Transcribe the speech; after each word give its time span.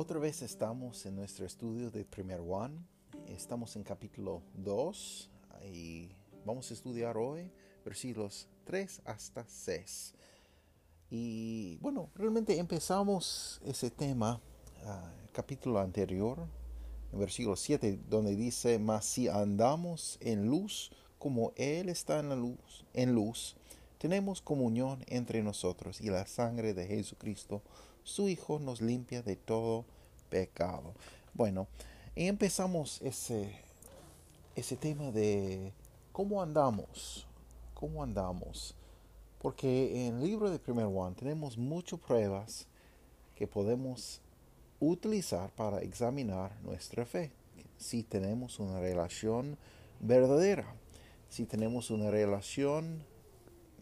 Otra 0.00 0.20
vez 0.20 0.42
estamos 0.42 1.04
en 1.06 1.16
nuestro 1.16 1.44
estudio 1.44 1.90
de 1.90 2.04
Primer 2.04 2.40
One. 2.40 2.78
Estamos 3.26 3.74
en 3.74 3.82
capítulo 3.82 4.42
2 4.54 5.28
y 5.74 6.12
vamos 6.44 6.70
a 6.70 6.74
estudiar 6.74 7.16
hoy 7.16 7.50
versículos 7.84 8.46
3 8.64 9.02
hasta 9.04 9.44
6. 9.44 10.14
Y 11.10 11.78
bueno, 11.80 12.10
realmente 12.14 12.56
empezamos 12.56 13.60
ese 13.64 13.90
tema, 13.90 14.40
uh, 14.84 15.32
capítulo 15.32 15.80
anterior, 15.80 16.46
versículo 17.12 17.56
7, 17.56 17.98
donde 18.08 18.36
dice, 18.36 18.78
mas 18.78 19.04
si 19.04 19.26
andamos 19.26 20.16
en 20.20 20.46
luz 20.46 20.92
como 21.18 21.52
Él 21.56 21.88
está 21.88 22.20
en 22.20 22.28
la 22.28 22.36
luz, 22.36 22.86
en 22.94 23.16
luz, 23.16 23.56
tenemos 23.98 24.42
comunión 24.42 25.04
entre 25.08 25.42
nosotros 25.42 26.00
y 26.00 26.08
la 26.08 26.24
sangre 26.28 26.72
de 26.72 26.86
Jesucristo 26.86 27.62
su 28.08 28.28
Hijo 28.28 28.58
nos 28.58 28.80
limpia 28.80 29.22
de 29.22 29.36
todo 29.36 29.84
pecado. 30.30 30.94
Bueno, 31.34 31.68
empezamos 32.16 33.00
ese, 33.02 33.52
ese 34.56 34.76
tema 34.76 35.10
de 35.10 35.72
cómo 36.10 36.42
andamos, 36.42 37.26
cómo 37.74 38.02
andamos. 38.02 38.74
Porque 39.40 40.06
en 40.06 40.16
el 40.16 40.24
libro 40.24 40.50
de 40.50 40.58
Primer 40.58 40.86
Juan 40.86 41.14
tenemos 41.14 41.58
muchas 41.58 42.00
pruebas 42.00 42.66
que 43.36 43.46
podemos 43.46 44.20
utilizar 44.80 45.50
para 45.50 45.80
examinar 45.80 46.56
nuestra 46.62 47.04
fe. 47.04 47.30
Si 47.76 48.02
tenemos 48.02 48.58
una 48.58 48.80
relación 48.80 49.58
verdadera, 50.00 50.74
si 51.28 51.44
tenemos 51.44 51.90
una 51.90 52.10
relación 52.10 53.02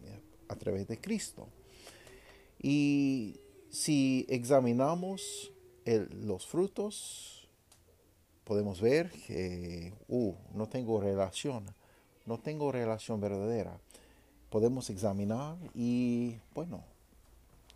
eh, 0.03 0.19
a 0.49 0.55
través 0.55 0.87
de 0.87 0.99
Cristo. 0.99 1.47
Y 2.61 3.39
si 3.69 4.25
examinamos 4.29 5.51
los 5.85 6.45
frutos, 6.45 7.47
podemos 8.43 8.81
ver 8.81 9.09
que 9.11 9.93
uh, 10.07 10.33
no 10.53 10.67
tengo 10.67 11.01
relación, 11.01 11.65
no 12.25 12.39
tengo 12.39 12.71
relación 12.71 13.19
verdadera. 13.19 13.79
Podemos 14.49 14.89
examinar 14.89 15.57
y, 15.73 16.37
bueno, 16.53 16.83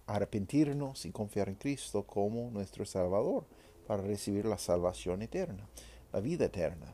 arrepentirnos 0.07 1.05
y 1.05 1.11
confiar 1.11 1.49
en 1.49 1.55
Cristo 1.55 2.03
como 2.03 2.49
nuestro 2.51 2.85
Salvador 2.85 3.45
para 3.87 4.01
recibir 4.01 4.45
la 4.45 4.57
salvación 4.57 5.21
eterna, 5.21 5.67
la 6.13 6.19
vida 6.19 6.45
eterna. 6.45 6.93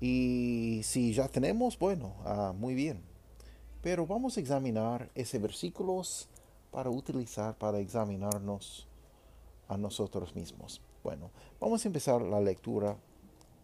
Y 0.00 0.80
si 0.84 1.12
ya 1.12 1.28
tenemos, 1.28 1.78
bueno, 1.78 2.14
ah, 2.24 2.52
muy 2.56 2.74
bien. 2.74 3.00
Pero 3.82 4.06
vamos 4.06 4.36
a 4.36 4.40
examinar 4.40 5.08
ese 5.14 5.38
versículos 5.38 6.28
para 6.70 6.90
utilizar, 6.90 7.56
para 7.56 7.78
examinarnos 7.78 8.86
a 9.68 9.76
nosotros 9.76 10.34
mismos. 10.34 10.80
Bueno, 11.02 11.30
vamos 11.60 11.84
a 11.84 11.88
empezar 11.88 12.22
la 12.22 12.40
lectura. 12.40 12.96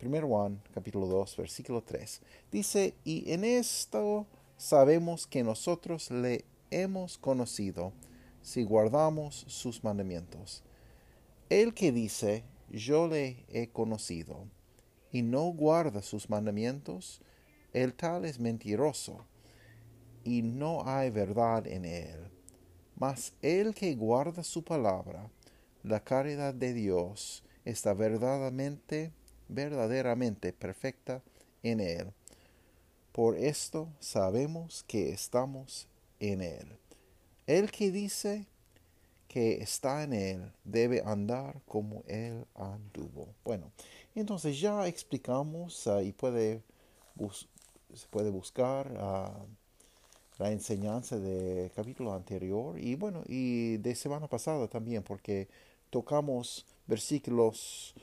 1 0.03 0.27
Juan 0.27 0.61
capítulo 0.75 1.06
2 1.06 1.36
versículo 1.36 1.83
3. 1.83 2.20
Dice, 2.50 2.95
y 3.05 3.30
en 3.33 3.45
esto 3.45 4.27
sabemos 4.56 5.27
que 5.27 5.45
nosotros 5.45 6.11
le 6.11 6.45
hemos 6.70 7.18
conocido 7.18 7.92
si 8.42 8.64
guardamos 8.64 9.45
sus 9.46 9.84
mandamientos. 9.84 10.63
El 11.48 11.74
que 11.74 11.92
dice, 11.92 12.45
yo 12.70 13.07
le 13.07 13.45
he 13.48 13.69
conocido, 13.69 14.46
y 15.13 15.23
no 15.23 15.45
guarda 15.52 16.02
sus 16.02 16.30
mandamientos, 16.30 17.20
el 17.73 17.95
tal 17.95 18.24
es 18.24 18.40
mentiroso, 18.40 19.27
y 20.24 20.42
no 20.42 20.83
hay 20.86 21.11
verdad 21.11 21.67
en 21.67 21.84
él. 21.84 22.32
Mas 23.02 23.33
el 23.42 23.74
que 23.74 23.96
guarda 23.96 24.45
su 24.45 24.63
palabra, 24.63 25.29
la 25.83 25.98
caridad 26.05 26.55
de 26.55 26.73
Dios 26.73 27.42
está 27.64 27.95
verdaderamente, 27.95 29.11
verdaderamente 29.48 30.52
perfecta 30.52 31.20
en 31.64 31.80
Él. 31.80 32.13
Por 33.11 33.36
esto 33.36 33.89
sabemos 33.98 34.85
que 34.86 35.11
estamos 35.11 35.89
en 36.20 36.42
Él. 36.42 36.79
El 37.48 37.73
que 37.73 37.90
dice 37.90 38.46
que 39.27 39.55
está 39.55 40.05
en 40.05 40.13
Él 40.13 40.52
debe 40.63 41.02
andar 41.05 41.61
como 41.67 42.05
Él 42.07 42.46
anduvo. 42.55 43.34
Bueno, 43.42 43.73
entonces 44.14 44.61
ya 44.61 44.86
explicamos 44.86 45.89
uh, 45.89 45.98
y 45.98 46.13
puede 46.13 46.63
se 47.95 48.07
puede 48.07 48.30
buscar 48.30 48.92
uh, 48.92 49.61
la 50.42 50.51
enseñanza 50.51 51.20
del 51.20 51.70
capítulo 51.70 52.13
anterior 52.13 52.77
y 52.77 52.97
bueno, 52.97 53.23
y 53.29 53.77
de 53.77 53.95
semana 53.95 54.27
pasada 54.27 54.67
también, 54.67 55.05
porque 55.05 55.47
tocamos 55.89 56.67
versículos 56.89 57.95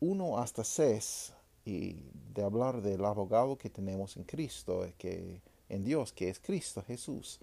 1 0.00 0.38
hasta 0.38 0.64
6 0.64 1.32
y 1.64 2.02
de 2.34 2.42
hablar 2.42 2.82
del 2.82 3.04
abogado 3.04 3.56
que 3.56 3.70
tenemos 3.70 4.16
en 4.16 4.24
Cristo, 4.24 4.84
que 4.98 5.40
en 5.68 5.84
Dios, 5.84 6.12
que 6.12 6.28
es 6.30 6.40
Cristo 6.40 6.82
Jesús, 6.82 7.38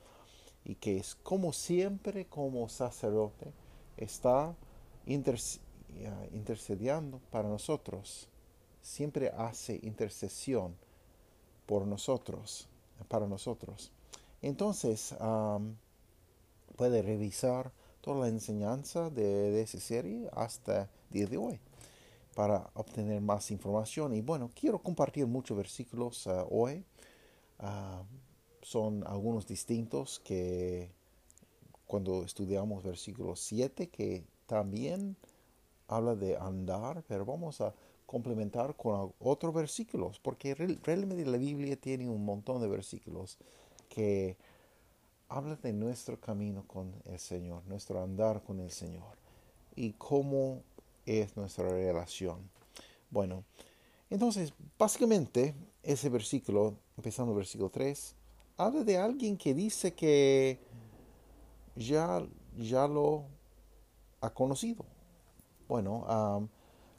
y 0.65 0.75
que 0.75 0.97
es 0.97 1.15
como 1.15 1.53
siempre 1.53 2.25
como 2.25 2.67
sacerdote 2.67 3.53
está 3.95 4.53
intercediendo 6.33 7.21
para 7.31 7.47
nosotros, 7.47 8.27
siempre 8.81 9.29
hace 9.29 9.79
intercesión 9.81 10.75
por 11.65 11.87
nosotros, 11.87 12.67
para 13.07 13.27
nosotros. 13.27 13.93
Entonces, 14.45 15.15
puede 16.75 17.01
revisar 17.01 17.71
toda 17.99 18.19
la 18.19 18.27
enseñanza 18.27 19.09
de, 19.09 19.59
esa 19.59 19.79
serie 19.79 20.29
hasta 20.33 20.83
el 20.83 20.89
día 21.09 21.25
de 21.25 21.37
hoy 21.37 21.59
para 22.35 22.69
obtener 22.75 23.21
más 23.21 23.49
información. 23.49 24.13
Y 24.13 24.21
bueno, 24.21 24.51
quiero 24.53 24.77
compartir 24.77 25.25
muchos 25.25 25.57
versículos 25.57 26.27
ah, 26.27 26.45
hoy. 26.47 26.85
Ah, 27.57 28.03
son 28.61 29.03
algunos 29.07 29.47
distintos 29.47 30.19
que 30.19 30.91
cuando 31.87 32.23
estudiamos 32.23 32.83
versículo 32.83 33.35
7, 33.35 33.89
que 33.89 34.25
también 34.45 35.15
habla 35.87 36.15
de 36.15 36.37
andar, 36.37 37.03
pero 37.07 37.25
vamos 37.25 37.61
a 37.61 37.73
complementar 38.05 38.75
con 38.75 39.11
otros 39.17 39.55
versículos, 39.55 40.19
porque 40.19 40.53
realmente 40.53 41.25
la 41.25 41.37
Biblia 41.37 41.75
tiene 41.75 42.07
un 42.07 42.23
montón 42.23 42.61
de 42.61 42.67
versículos 42.67 43.39
que 43.95 44.35
habla 45.29 45.55
de 45.55 45.71
nuestro 45.71 46.19
camino 46.19 46.67
con 46.67 46.93
el 47.05 47.17
Señor, 47.17 47.65
nuestro 47.65 48.03
andar 48.03 48.43
con 48.43 48.59
el 48.59 48.69
Señor 48.69 49.17
y 49.73 49.93
cómo 49.93 50.63
es 51.05 51.37
nuestra 51.37 51.69
relación. 51.69 52.49
Bueno, 53.09 53.45
entonces, 54.09 54.53
básicamente, 54.77 55.55
ese 55.81 56.09
versículo, 56.09 56.75
empezando 56.97 57.31
el 57.31 57.37
versículo 57.37 57.69
3, 57.69 58.15
habla 58.57 58.83
de 58.83 58.97
alguien 58.97 59.37
que 59.37 59.53
dice 59.53 59.93
que 59.93 60.59
ya, 61.77 62.21
ya 62.57 62.87
lo 62.87 63.23
ha 64.19 64.29
conocido. 64.29 64.83
Bueno, 65.69 66.49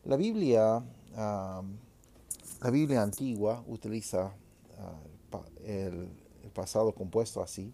la 0.04 0.16
Biblia, 0.16 0.82
la 1.14 2.70
Biblia 2.72 3.02
antigua 3.02 3.62
utiliza 3.66 4.34
ah, 4.78 5.42
el 5.62 6.25
pasado 6.56 6.92
compuesto 6.92 7.42
así 7.42 7.72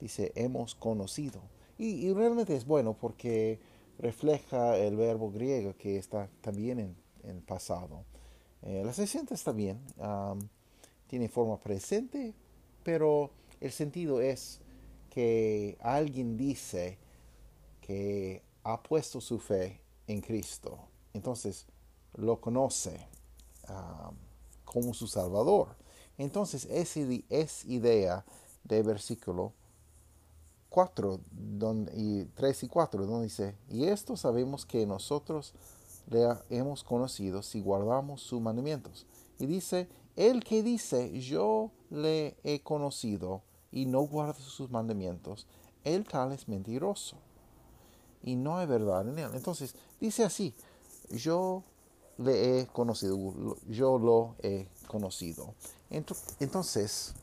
dice 0.00 0.32
hemos 0.34 0.74
conocido. 0.74 1.40
Y, 1.78 2.12
realmente 2.12 2.56
es 2.56 2.66
bueno 2.66 2.94
porque 2.94 3.60
refleja 3.98 4.76
el 4.76 4.96
verbo 4.96 5.30
griego 5.30 5.76
que 5.76 5.96
está 5.96 6.28
también 6.40 6.80
en, 6.80 6.96
el 7.22 7.40
pasado. 7.42 8.04
Eh, 8.62 8.82
la 8.84 8.92
60 8.92 9.34
está 9.34 9.52
bien, 9.52 9.78
tiene 11.06 11.28
forma 11.28 11.58
presente, 11.60 12.34
pero 12.82 13.30
el 13.60 13.70
sentido 13.70 14.20
es 14.20 14.60
que 15.10 15.76
alguien 15.80 16.36
dice 16.36 16.98
que 17.80 18.42
ha 18.64 18.82
puesto 18.82 19.20
su 19.20 19.38
fe 19.38 19.80
en 20.08 20.20
Cristo. 20.20 20.78
Entonces 21.12 21.66
lo 22.14 22.40
conoce 22.40 23.06
como 24.64 24.94
su 24.94 25.06
Salvador. 25.06 25.76
Entonces 26.18 26.66
es 26.70 27.64
idea 27.64 28.24
de 28.64 28.82
versículo 28.82 29.52
4 30.68 31.20
donde, 31.30 31.92
y 31.96 32.24
3 32.34 32.64
y 32.64 32.68
4, 32.68 33.06
donde 33.06 33.24
dice, 33.24 33.56
y 33.70 33.84
esto 33.84 34.16
sabemos 34.16 34.66
que 34.66 34.86
nosotros 34.86 35.54
le 36.10 36.26
hemos 36.50 36.84
conocido 36.84 37.42
si 37.42 37.60
guardamos 37.60 38.20
sus 38.20 38.40
mandamientos. 38.40 39.06
Y 39.38 39.46
dice, 39.46 39.88
el 40.16 40.42
que 40.44 40.62
dice, 40.62 41.18
yo 41.20 41.70
le 41.90 42.36
he 42.42 42.60
conocido 42.60 43.42
y 43.70 43.86
no 43.86 44.00
guarda 44.00 44.34
sus 44.34 44.70
mandamientos, 44.70 45.46
el 45.84 46.04
tal 46.04 46.32
es 46.32 46.48
mentiroso. 46.48 47.16
Y 48.22 48.34
no 48.34 48.58
hay 48.58 48.66
verdad 48.66 49.08
en 49.08 49.18
él. 49.18 49.30
Entonces, 49.34 49.74
dice 50.00 50.24
así, 50.24 50.54
yo 51.10 51.62
le 52.18 52.60
he 52.60 52.66
conocido, 52.66 53.56
yo 53.68 53.98
lo 53.98 54.34
he 54.42 54.68
conocido. 54.86 55.54
Entonces, 56.40 57.14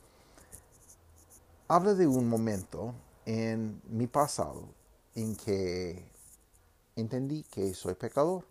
habla 1.68 1.94
de 1.94 2.08
un 2.08 2.28
momento 2.28 2.94
en 3.26 3.82
mi 3.90 4.08
pasado 4.08 4.64
en 5.14 5.36
que 5.36 6.04
entendí 6.96 7.44
que 7.44 7.74
soy 7.74 7.96
pecador, 7.96 8.46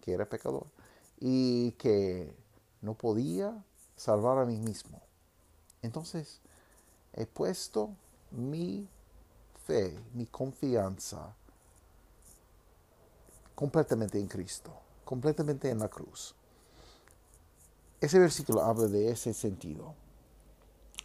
que 0.00 0.12
era 0.12 0.28
pecador, 0.28 0.66
y 1.20 1.72
que 1.72 2.34
no 2.80 2.94
podía 2.94 3.64
salvar 3.96 4.38
a 4.38 4.44
mí 4.44 4.58
mismo. 4.58 5.00
Entonces, 5.82 6.40
he 7.12 7.26
puesto 7.26 7.90
mi 8.32 8.88
fe, 9.66 9.96
mi 10.14 10.26
confianza 10.26 11.34
completamente 13.54 14.18
en 14.18 14.26
Cristo 14.26 14.87
completamente 15.08 15.70
en 15.70 15.78
la 15.78 15.88
cruz. 15.88 16.34
Ese 17.98 18.18
versículo 18.18 18.60
habla 18.60 18.88
de 18.88 19.10
ese 19.10 19.32
sentido. 19.32 19.94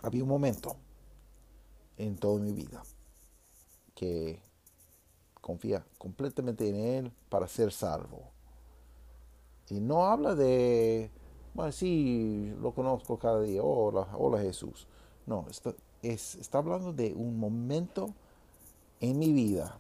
Había 0.02 0.24
un 0.24 0.28
momento 0.28 0.76
en 1.96 2.18
toda 2.18 2.38
mi 2.42 2.52
vida 2.52 2.84
que 3.96 4.42
confía 5.40 5.86
completamente 5.98 6.68
en 6.68 6.76
Él 6.76 7.12
para 7.30 7.48
ser 7.48 7.72
salvo. 7.72 8.24
Y 9.70 9.80
no 9.80 10.06
habla 10.06 10.36
de, 10.36 11.10
bueno, 11.54 11.72
sí, 11.72 12.54
lo 12.60 12.74
conozco 12.74 13.18
cada 13.18 13.40
día, 13.40 13.64
hola, 13.64 14.10
hola 14.18 14.42
Jesús. 14.42 14.86
No, 15.26 15.46
está, 15.50 15.74
es, 16.02 16.36
está 16.36 16.58
hablando 16.58 16.92
de 16.92 17.14
un 17.14 17.40
momento 17.40 18.14
en 19.00 19.18
mi 19.18 19.32
vida 19.32 19.80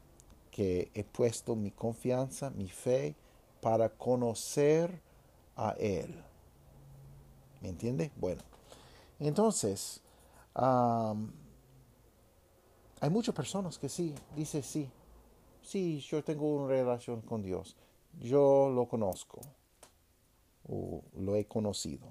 que 0.50 0.90
he 0.94 1.04
puesto 1.04 1.58
mi 1.58 1.72
confianza, 1.72 2.52
mi 2.52 2.70
fe 2.70 3.18
para 3.64 3.90
conocer 3.90 5.02
a 5.56 5.72
Él. 5.80 6.14
¿Me 7.62 7.70
entiende? 7.70 8.12
Bueno, 8.18 8.42
entonces, 9.20 10.02
hay 10.54 11.16
muchas 13.10 13.34
personas 13.34 13.80
que 13.80 13.88
sí, 13.88 14.14
dice 14.36 14.62
sí, 14.62 14.92
sí, 15.62 16.02
yo 16.02 16.22
tengo 16.24 16.46
una 16.56 16.68
relación 16.68 17.22
con 17.22 17.42
Dios, 17.42 17.78
yo 18.20 18.70
lo 18.70 18.86
conozco, 18.86 19.40
o 20.68 21.02
lo 21.16 21.38
he 21.38 21.46
conocido, 21.46 22.06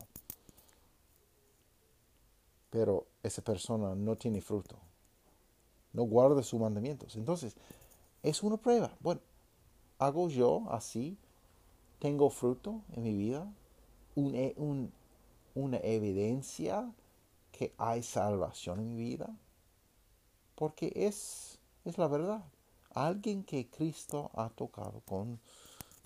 pero 2.70 3.06
esa 3.22 3.43
persona 3.43 3.94
no 3.94 4.16
tiene 4.16 4.40
fruto, 4.40 4.76
no 5.93 6.05
guarda 6.05 6.43
sus 6.43 6.58
mandamientos. 6.58 7.16
Entonces, 7.16 7.55
es 8.22 8.43
una 8.43 8.56
prueba. 8.56 8.96
Bueno, 9.00 9.20
hago 9.98 10.31
yo 10.31 10.62
así 10.70 11.19
tengo 12.02 12.31
fruto 12.31 12.82
en 12.96 13.04
mi 13.04 13.14
vida, 13.14 13.46
e, 14.16 14.56
una 15.54 15.76
evidencia 15.84 16.93
que 17.52 17.72
hay 17.78 18.02
salvación 18.02 18.81
en 18.81 18.88
mi 18.88 18.96
vida, 18.96 19.31
porque 20.56 20.93
es, 20.96 21.60
es 21.84 21.99
la 21.99 22.08
verdad. 22.08 22.43
Alguien 22.93 23.44
que 23.44 23.70
Cristo 23.70 24.32
ha 24.34 24.49
tocado 24.49 25.00
con, 25.06 25.38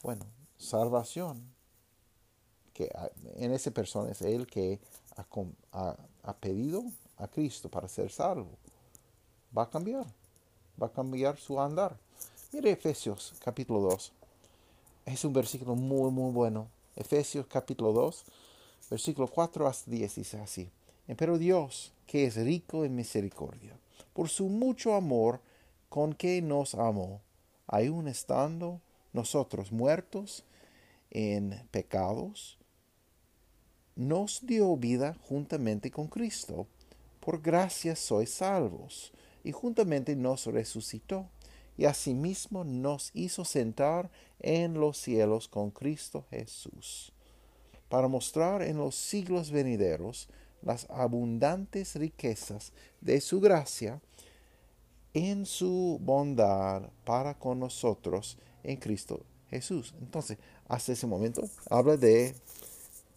bueno, 0.03 0.27
salvación, 0.59 1.43
que 2.75 2.91
en 3.37 3.53
esa 3.53 3.71
persona 3.71 4.11
es 4.11 4.21
él 4.21 4.47
que 4.47 4.79
ha, 5.17 5.97
ha 6.25 6.37
pedido 6.37 6.85
a 7.17 7.27
Cristo 7.27 7.71
para 7.71 7.89
ser 7.89 8.13
salvo. 8.13 8.51
Va 9.57 9.63
a 9.63 9.71
cambiar, 9.71 10.05
va 10.81 10.89
a 10.89 10.93
cambiar 10.93 11.39
su 11.39 11.59
andar. 11.59 11.97
Mire 12.53 12.71
Efesios 12.73 13.33
capítulo 13.43 13.81
2 13.81 14.13
es 15.07 15.25
un 15.25 15.33
versículo 15.33 15.77
muy, 15.77 16.11
muy 16.11 16.33
bueno. 16.33 16.69
Efesios 16.97 17.47
capítulo 17.47 17.93
2, 17.93 18.25
versículo 18.91 19.29
4 19.29 19.67
hasta 19.67 19.91
10 19.91 20.15
dice 20.17 20.39
así. 20.41 20.69
Pero 21.17 21.39
Dios, 21.39 21.93
que 22.07 22.27
es 22.27 22.37
rico 22.37 22.85
en 22.85 22.97
misericordia, 22.97 23.79
por 24.13 24.29
su 24.29 24.49
mucho 24.49 24.95
amor 24.95 25.41
con 25.89 26.13
que 26.13 26.43
nos 26.43 26.75
amó, 26.75 27.21
aun 27.69 28.09
estando 28.09 28.81
nosotros 29.13 29.71
muertos 29.71 30.45
en 31.11 31.63
pecados, 31.71 32.59
nos 33.95 34.45
dio 34.45 34.77
vida 34.77 35.17
juntamente 35.29 35.91
con 35.91 36.09
Cristo. 36.09 36.67
Por 37.21 37.41
gracia 37.41 37.95
sois 37.95 38.31
salvos, 38.31 39.13
y 39.45 39.53
juntamente 39.53 40.17
nos 40.17 40.47
resucitó 40.47 41.29
y 41.77 41.85
asimismo 41.85 42.65
nos 42.65 43.11
hizo 43.15 43.45
sentar 43.45 44.11
en 44.41 44.75
los 44.75 44.99
cielos 44.99 45.49
con 45.49 45.71
Cristo 45.71 46.25
Jesús, 46.31 47.13
para 47.89 48.09
mostrar 48.09 48.63
en 48.63 48.79
los 48.79 48.95
siglos 48.95 49.51
venideros 49.51 50.29
las 50.63 50.89
abundantes 50.91 51.95
riquezas 51.95 52.73
de 53.01 53.21
su 53.21 53.41
gracia 53.41 54.01
en 55.15 55.47
su 55.47 55.99
bondad 56.03 56.91
para 57.05 57.39
con 57.39 57.61
nosotros 57.61 58.37
en 58.63 58.77
Cristo 58.77 59.21
Jesús. 59.49 59.95
Entonces, 60.01 60.39
hasta 60.69 60.93
ese 60.93 61.07
momento 61.07 61.49
habla 61.71 61.97
de 61.97 62.35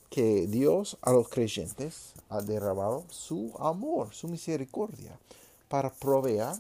que 0.10 0.48
Dios 0.48 0.98
a 1.02 1.12
los 1.12 1.28
creyentes 1.30 2.14
ha 2.30 2.42
derramado 2.42 3.04
su 3.10 3.54
amor, 3.60 4.14
su 4.14 4.28
misericordia, 4.28 5.20
para 5.68 5.92
proveer 5.92 6.54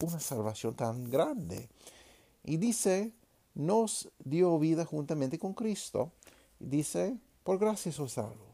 una 0.00 0.20
salvación 0.20 0.74
tan 0.74 1.10
grande. 1.10 1.68
Y 2.44 2.58
dice, 2.58 3.12
nos 3.54 4.08
dio 4.24 4.58
vida 4.58 4.84
juntamente 4.84 5.38
con 5.38 5.54
Cristo. 5.54 6.12
dice, 6.58 7.16
por 7.42 7.58
gracia 7.58 7.92
soy 7.92 8.08
salvo. 8.08 8.46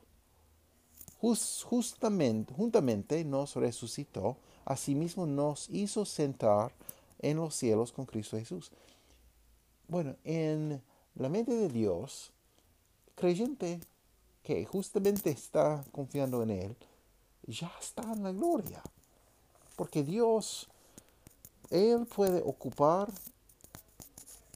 justamente, 1.64 2.52
juntamente 2.54 3.24
nos 3.24 3.56
resucitó, 3.56 4.36
asimismo 4.64 5.26
nos 5.26 5.68
hizo 5.70 6.04
sentar 6.04 6.72
en 7.18 7.36
los 7.38 7.54
cielos 7.54 7.92
con 7.92 8.06
Cristo 8.06 8.36
Jesús. 8.38 8.70
Bueno, 9.88 10.16
en 10.24 10.82
la 11.14 11.28
mente 11.28 11.52
de 11.54 11.68
Dios, 11.68 12.32
creyente 13.14 13.80
que 14.43 14.64
justamente 14.64 15.31
está 15.31 15.84
confiando 15.93 16.43
en 16.43 16.50
Él, 16.50 16.76
ya 17.46 17.72
está 17.81 18.02
en 18.12 18.22
la 18.22 18.32
gloria. 18.32 18.82
Porque 19.76 20.02
Dios 20.02 20.69
él 21.72 22.05
puede 22.05 22.43
ocupar, 22.43 23.10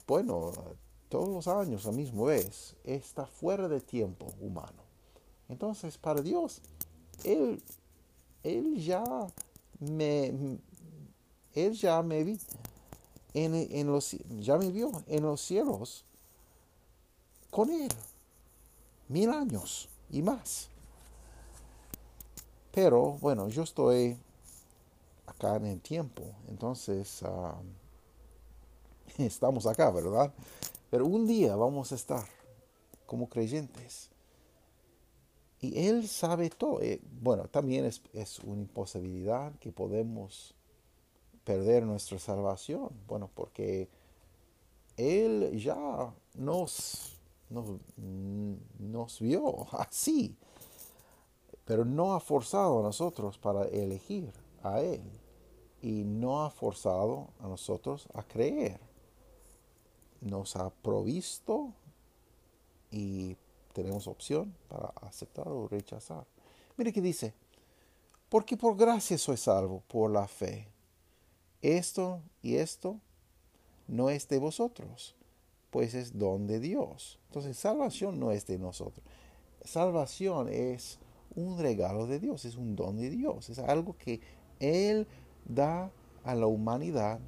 bueno, 0.05 0.51
todos 1.09 1.29
los 1.29 1.47
años 1.47 1.87
a 1.87 1.91
misma 1.91 2.25
vez, 2.25 2.75
está 2.83 3.25
fuera 3.25 3.67
de 3.67 3.81
tiempo 3.81 4.27
humano. 4.39 4.83
Entonces, 5.49 5.97
para 5.97 6.21
Dios, 6.21 6.61
Él, 7.23 7.63
él 8.43 8.75
ya 8.77 9.03
me, 9.79 10.59
Él 11.55 11.73
ya 11.73 12.03
me 12.03 12.23
vi 12.23 12.39
en, 13.33 13.55
en 13.55 13.87
los, 13.87 14.11
ya 14.39 14.59
me 14.59 14.69
vio 14.69 14.91
en 15.07 15.23
los 15.23 15.41
cielos 15.41 16.05
con 17.49 17.71
Él, 17.71 17.91
mil 19.07 19.31
años 19.31 19.89
y 20.11 20.21
más. 20.21 20.69
Pero 22.71 23.13
bueno, 23.13 23.49
yo 23.49 23.63
estoy 23.63 24.17
acá 25.37 25.55
en 25.55 25.67
el 25.67 25.81
tiempo. 25.81 26.23
Entonces, 26.47 27.23
ah, 27.23 27.61
estamos 29.17 29.65
acá, 29.65 29.91
¿verdad? 29.91 30.33
Pero 30.89 31.05
un 31.05 31.27
día 31.27 31.55
vamos 31.55 31.91
a 31.91 31.95
estar 31.95 32.25
como 33.05 33.29
creyentes. 33.29 34.09
Y 35.59 35.87
Él 35.87 36.07
sabe 36.07 36.49
todo. 36.49 36.81
Eh, 36.81 37.01
bueno, 37.21 37.47
también 37.47 37.85
es, 37.85 38.39
una 38.39 38.61
imposibilidad 38.61 39.53
que 39.59 39.71
podemos 39.71 40.53
perder 41.43 41.83
nuestra 41.83 42.19
salvación. 42.19 42.89
Bueno, 43.07 43.29
porque 43.33 43.89
Él 44.97 45.59
ya 45.59 46.13
nos, 46.35 47.17
nos 47.49 49.19
vio 49.19 49.67
así, 49.73 50.35
pero 51.65 51.85
no 51.85 52.13
ha 52.13 52.19
forzado 52.19 52.79
a 52.79 52.83
nosotros 52.83 53.37
para 53.37 53.65
elegir 53.65 54.31
a 54.63 54.81
Él 54.81 55.01
y 55.81 56.03
no 56.03 56.43
ha 56.43 56.49
forzado 56.49 57.29
a 57.39 57.47
nosotros 57.47 58.07
a 58.13 58.23
creer. 58.23 58.79
Nos 60.21 60.55
ha 60.55 60.69
provisto 60.69 61.73
y 62.91 63.35
tenemos 63.73 64.07
opción 64.07 64.55
para 64.67 64.87
aceptar 65.01 65.47
o 65.47 65.67
rechazar. 65.67 66.25
Mire 66.77 66.91
que 66.91 67.01
dice, 67.01 67.33
porque 68.29 68.57
por 68.57 68.75
gracia 68.75 69.17
soy 69.17 69.37
salvo, 69.37 69.83
por 69.87 70.11
la 70.11 70.27
fe. 70.27 70.67
Esto 71.61 72.21
y 72.41 72.55
esto 72.55 72.99
no 73.87 74.09
es 74.09 74.27
de 74.27 74.37
vosotros, 74.37 75.15
pues 75.69 75.93
es 75.93 76.17
don 76.17 76.47
de 76.47 76.59
Dios. 76.59 77.19
Entonces, 77.27 77.57
salvación 77.57 78.19
no 78.19 78.31
es 78.31 78.45
de 78.45 78.57
nosotros. 78.57 79.05
Salvación 79.63 80.49
es 80.49 80.99
un 81.35 81.57
regalo 81.59 82.07
de 82.07 82.19
Dios, 82.19 82.45
es 82.45 82.55
un 82.55 82.75
don 82.75 82.97
de 82.97 83.09
Dios, 83.09 83.49
es 83.49 83.59
algo 83.59 83.95
que 83.97 84.21
Él 84.59 85.07
da 85.47 85.91
a 86.23 86.35
la 86.35 86.47
humanidad 86.47 87.19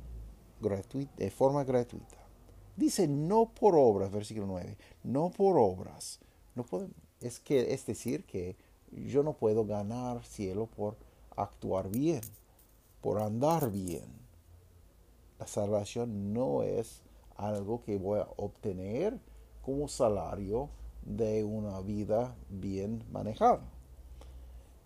de 1.17 1.31
forma 1.31 1.63
gratuita. 1.63 2.17
Dice 2.75 3.07
no 3.07 3.49
por 3.53 3.75
obras, 3.75 4.11
versículo 4.11 4.47
9, 4.47 4.77
no 5.03 5.31
por 5.31 5.57
obras. 5.57 6.19
No 6.55 6.65
es, 7.21 7.39
que, 7.39 7.73
es 7.73 7.85
decir, 7.85 8.25
que 8.25 8.55
yo 8.91 9.23
no 9.23 9.33
puedo 9.33 9.65
ganar 9.65 10.23
cielo 10.23 10.67
por 10.67 10.97
actuar 11.35 11.89
bien, 11.89 12.21
por 13.01 13.21
andar 13.21 13.71
bien. 13.71 14.19
La 15.39 15.47
salvación 15.47 16.33
no 16.33 16.63
es 16.63 17.01
algo 17.35 17.81
que 17.83 17.97
voy 17.97 18.19
a 18.19 18.27
obtener 18.35 19.19
como 19.61 19.88
salario 19.88 20.69
de 21.03 21.43
una 21.43 21.79
vida 21.81 22.35
bien 22.49 23.03
manejada. 23.11 23.61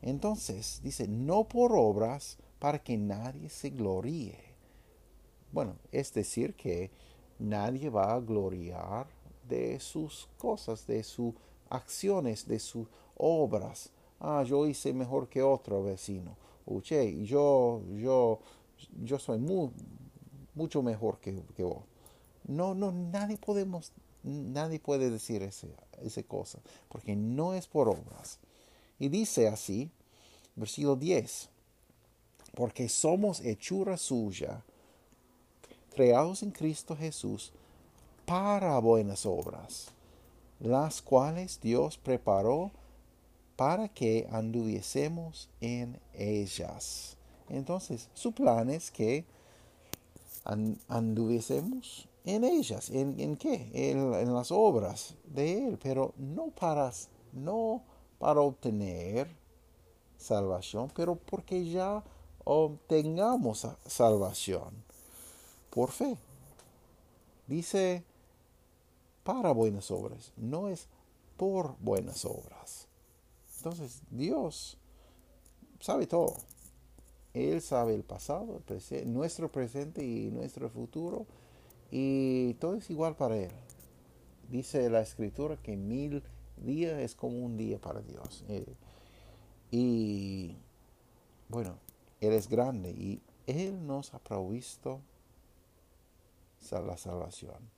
Entonces 0.02 0.82
dice, 0.84 1.08
no 1.08 1.48
por 1.48 1.74
obras 1.76 2.38
para 2.64 2.80
que 2.80 2.98
nadie 2.98 3.50
se 3.50 3.72
gloríe. 3.72 4.40
Bueno, 5.52 5.76
es 5.92 6.14
decir 6.14 6.56
que 6.56 6.92
nadie 7.38 7.90
va 7.90 8.14
a 8.14 8.22
gloriar 8.22 9.06
de 9.50 9.82
sus 9.82 10.30
cosas, 10.38 10.88
de 10.88 11.04
sus 11.04 11.34
acciones, 11.70 12.48
de 12.48 12.60
sus 12.60 12.88
obras. 13.18 13.90
Ah, 14.18 14.46
yo 14.48 14.66
hice 14.66 14.94
mejor 14.94 15.28
que 15.28 15.44
otro 15.44 15.84
vecino. 15.84 16.38
Oye, 16.66 17.26
yo, 17.26 17.82
yo, 17.98 18.40
yo 19.04 19.20
soy 19.20 19.40
mucho 20.56 20.82
mejor 20.82 21.20
que, 21.20 21.34
vos. 21.66 21.84
No, 22.46 22.74
no, 22.74 22.94
nadie 22.94 23.36
podemos, 23.36 23.92
nadie 24.24 24.80
puede 24.80 25.10
decir 25.10 25.44
ese, 25.44 25.76
esa 26.02 26.24
cosa, 26.24 26.60
porque 26.88 27.14
no 27.14 27.56
es 27.56 27.68
por 27.68 27.90
obras. 27.90 28.40
Y 29.00 29.10
dice 29.10 29.50
así, 29.50 29.92
versículo 30.56 30.96
10, 30.96 31.50
porque 32.56 32.88
somos 32.90 33.42
hechura 33.42 33.98
suya, 33.98 34.64
creados 35.96 36.44
en 36.44 36.52
Cristo 36.52 36.96
Jesús 36.96 37.52
para 38.26 38.78
buenas 38.80 39.26
obras, 39.26 39.88
las 40.60 41.02
cuales 41.02 41.60
Dios 41.62 41.98
preparó 41.98 42.72
para 43.56 43.88
que 43.88 44.28
anduviésemos 44.32 45.50
en 45.62 46.00
ellas. 46.14 47.18
Entonces, 47.50 48.10
su 48.14 48.32
plan 48.32 48.70
es 48.70 48.90
que 48.90 49.26
anduviésemos 50.88 52.08
en 52.26 52.44
ellas. 52.44 52.90
¿En, 52.90 53.36
qué? 53.38 53.70
En, 53.74 54.34
las 54.34 54.52
obras 54.52 55.16
de 55.26 55.68
Él, 55.68 55.80
pero 55.82 56.14
no 56.18 56.48
para, 56.48 56.92
no 57.32 57.84
para 58.20 58.42
obtener 58.42 59.28
salvación, 60.18 60.92
pero 60.96 61.16
porque 61.16 61.70
ya 61.70 62.04
obtengamos 62.44 63.68
salvación 63.86 64.84
por 65.70 65.92
fe. 65.92 66.18
Dice 67.48 68.04
para 69.24 69.52
buenas 69.52 69.90
obras, 69.92 70.32
no 70.38 70.68
es 70.70 70.88
por 71.38 71.76
buenas 71.80 72.26
obras. 72.26 72.88
Entonces 73.58 74.02
Dios 74.10 74.78
sabe 75.80 76.08
todo. 76.08 76.36
Él 77.34 77.62
sabe 77.62 77.96
el 77.96 78.04
pasado, 78.04 78.62
nuestro 79.06 79.52
presente 79.52 80.06
y 80.06 80.30
nuestro 80.30 80.70
futuro. 80.70 81.26
Y 81.90 82.54
todo 82.56 82.76
es 82.76 82.90
igual 82.90 83.16
para 83.16 83.38
Él. 83.38 83.52
Dice 84.50 84.90
la 84.90 85.02
escritura 85.02 85.58
que 85.58 85.76
mil 85.76 86.24
días 86.58 87.00
es 87.00 87.16
como 87.16 87.38
un 87.38 87.58
día 87.58 87.80
para 87.80 88.02
Dios. 88.02 88.44
Eh, 88.50 88.76
y 89.72 90.56
bueno, 91.50 91.78
Él 92.28 92.34
es 92.34 92.48
grande 92.48 92.92
y 92.92 93.22
Él 93.48 93.86
nos 93.86 94.14
ha 94.14 94.20
provisto 94.20 95.02
la 96.72 96.98
salvación. 96.98 97.70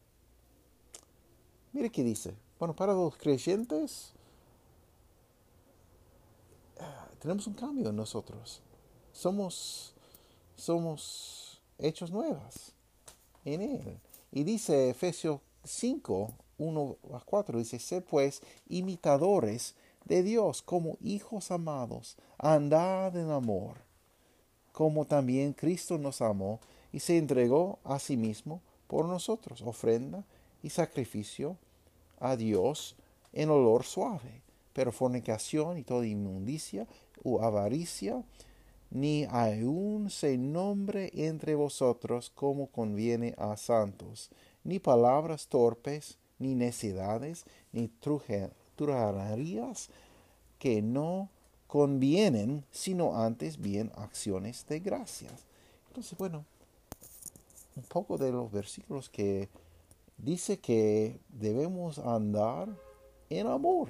Mire 1.73 1.89
qué 1.89 2.03
dice. 2.03 2.35
Bueno, 2.59 2.75
para 2.75 2.93
los 2.93 3.17
creyentes 3.17 4.13
ah, 6.79 7.07
tenemos 7.19 7.47
un 7.47 7.55
cambio 7.55 7.89
en 7.89 7.95
nosotros 7.95 8.61
somos, 9.15 9.93
somos 10.55 11.61
hechos 11.79 12.11
nuevas 12.11 12.73
en 13.45 13.61
Él. 13.61 13.99
Y 14.31 14.43
dice 14.43 14.89
Efesios 14.89 15.39
5, 15.63 16.33
1 16.57 16.97
a 17.13 17.21
4, 17.21 17.59
dice, 17.59 17.79
sé 17.79 18.01
pues 18.01 18.41
imitadores 18.67 19.75
de 20.03 20.21
Dios 20.21 20.61
como 20.61 20.97
hijos 21.01 21.49
amados, 21.49 22.17
andad 22.37 23.15
en 23.15 23.31
amor, 23.31 23.77
como 24.75 25.05
también 25.05 25.53
Cristo 25.53 25.97
nos 25.97 26.21
amó 26.21 26.59
y 26.91 26.99
se 26.99 27.17
entregó 27.17 27.79
a 27.85 27.97
sí 27.97 28.17
mismo 28.17 28.59
por 28.87 29.05
nosotros, 29.05 29.61
ofrenda 29.61 30.25
y 30.61 30.69
sacrificio 30.69 31.55
a 32.19 32.35
Dios 32.35 32.97
en 33.31 33.51
olor 33.51 33.85
suave. 33.85 34.41
Pero 34.73 34.91
fornicación 34.91 35.77
y 35.77 35.83
toda 35.83 36.05
inmundicia 36.05 36.87
u 37.23 37.39
avaricia 37.39 38.21
ni 38.91 39.23
aun 39.23 40.09
se 40.09 40.37
nombre 40.37 41.09
entre 41.13 41.55
vosotros 41.55 42.29
como 42.35 42.67
conviene 42.67 43.33
a 43.37 43.55
santos, 43.55 44.29
ni 44.65 44.79
palabras 44.79 45.47
torpes, 45.47 46.17
ni 46.37 46.53
necedades, 46.53 47.45
ni 47.71 47.89
trujarías 48.75 49.89
que 50.59 50.81
no 50.81 51.29
convienen, 51.75 52.63
sino 52.71 53.21
antes 53.21 53.59
bien 53.59 53.91
acciones 53.97 54.65
de 54.65 54.79
gracias. 54.79 55.45
Entonces, 55.89 56.17
bueno, 56.17 56.45
un 57.75 57.83
poco 57.83 58.17
de 58.17 58.31
los 58.31 58.49
versículos 58.49 59.09
que 59.09 59.49
dice 60.17 60.57
que 60.57 61.19
debemos 61.27 61.99
andar 61.99 62.69
en 63.29 63.47
amor, 63.47 63.89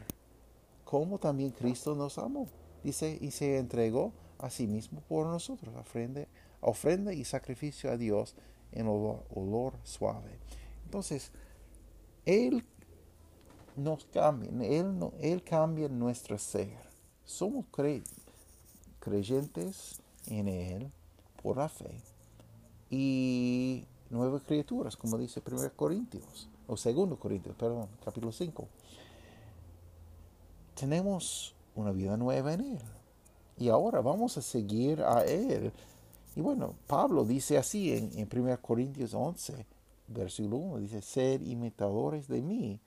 como 0.83 1.19
también 1.19 1.51
Cristo 1.51 1.93
nos 1.93 2.17
amó. 2.17 2.47
Dice, 2.83 3.19
y 3.21 3.29
se 3.29 3.59
entregó 3.59 4.11
mismo 4.61 5.01
por 5.07 5.27
nosotros, 5.27 5.75
ofrenda, 5.75 6.25
ofrenda 6.61 7.13
y 7.13 7.23
sacrificio 7.23 7.91
a 7.91 7.97
Dios 7.97 8.33
en 8.71 8.87
olor, 8.87 9.73
suave. 9.83 10.39
Entonces, 10.85 11.31
Él 12.25 12.65
nos 13.75 14.05
cambia, 14.05 14.49
Él, 14.65 14.97
él 15.19 15.43
cambia 15.43 15.87
nuestro 15.87 16.39
ser. 16.39 16.94
Somos 17.25 17.65
creyentes 18.99 20.01
en 20.27 20.47
Él 20.47 20.91
por 21.41 21.57
la 21.57 21.69
fe 21.69 21.99
y 22.89 23.83
nuevas 24.11 24.43
criaturas, 24.43 24.95
como 24.95 25.17
dice 25.17 25.41
1 25.45 25.71
Corintios, 25.75 26.47
o 26.67 26.75
2 26.75 27.17
Corintios, 27.17 27.55
perdón, 27.55 27.87
capítulo 28.03 28.31
5. 28.31 28.67
Tenemos 30.75 31.55
una 31.75 31.91
vida 31.91 32.15
nueva 32.15 32.53
en 32.53 32.61
Él 32.61 32.79
y 33.57 33.69
ahora 33.69 34.01
vamos 34.01 34.37
a 34.37 34.41
seguir 34.43 35.01
a 35.01 35.23
Él. 35.23 35.71
Y 36.35 36.41
bueno, 36.41 36.75
Pablo 36.85 37.25
dice 37.25 37.57
así 37.57 37.91
en, 37.91 38.11
en 38.19 38.29
1 38.31 38.61
Corintios 38.61 39.15
11, 39.15 39.65
versículo 40.09 40.57
1, 40.57 40.77
dice, 40.79 41.01
ser 41.01 41.41
imitadores 41.41 42.27
de 42.27 42.41
mí, 42.41 42.79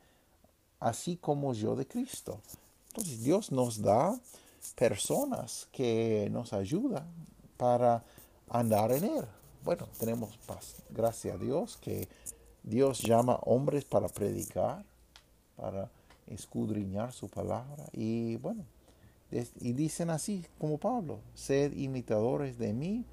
así 0.78 1.16
como 1.16 1.54
yo 1.54 1.74
de 1.74 1.88
Cristo. 1.88 2.40
Entonces 2.98 3.22
Dios 3.22 3.52
nos 3.52 3.80
da 3.80 4.18
personas 4.74 5.68
que 5.70 6.28
nos 6.32 6.52
ayudan 6.52 7.06
para 7.56 8.02
andar 8.48 8.90
en 8.90 9.04
Él. 9.04 9.24
Bueno, 9.64 9.86
tenemos 10.00 10.36
paz. 10.38 10.82
Gracias 10.90 11.36
a 11.36 11.38
Dios 11.38 11.76
que 11.76 12.08
Dios 12.64 12.98
llama 12.98 13.36
hombres 13.42 13.84
para 13.84 14.08
predicar, 14.08 14.84
para 15.54 15.88
escudriñar 16.26 17.12
su 17.12 17.28
palabra. 17.28 17.84
Y 17.92 18.34
bueno, 18.38 18.64
y 19.30 19.74
dicen 19.74 20.10
así 20.10 20.44
como 20.58 20.76
Pablo, 20.78 21.20
sed 21.34 21.76
imitadores 21.76 22.58
de 22.58 22.72
mí, 22.72 23.04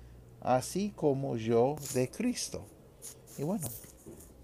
así 0.41 0.93
como 0.95 1.37
yo 1.37 1.75
de 1.93 2.09
Cristo. 2.09 2.65
Y 3.37 3.43
bueno, 3.43 3.67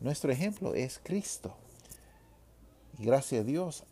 nuestro 0.01 0.31
ejemplo 0.31 0.75
es 0.75 0.99
Cristo. 1.03 1.55
Y 2.99 3.05
gracias 3.05 3.41
a 3.41 3.43
Dios 3.43 3.83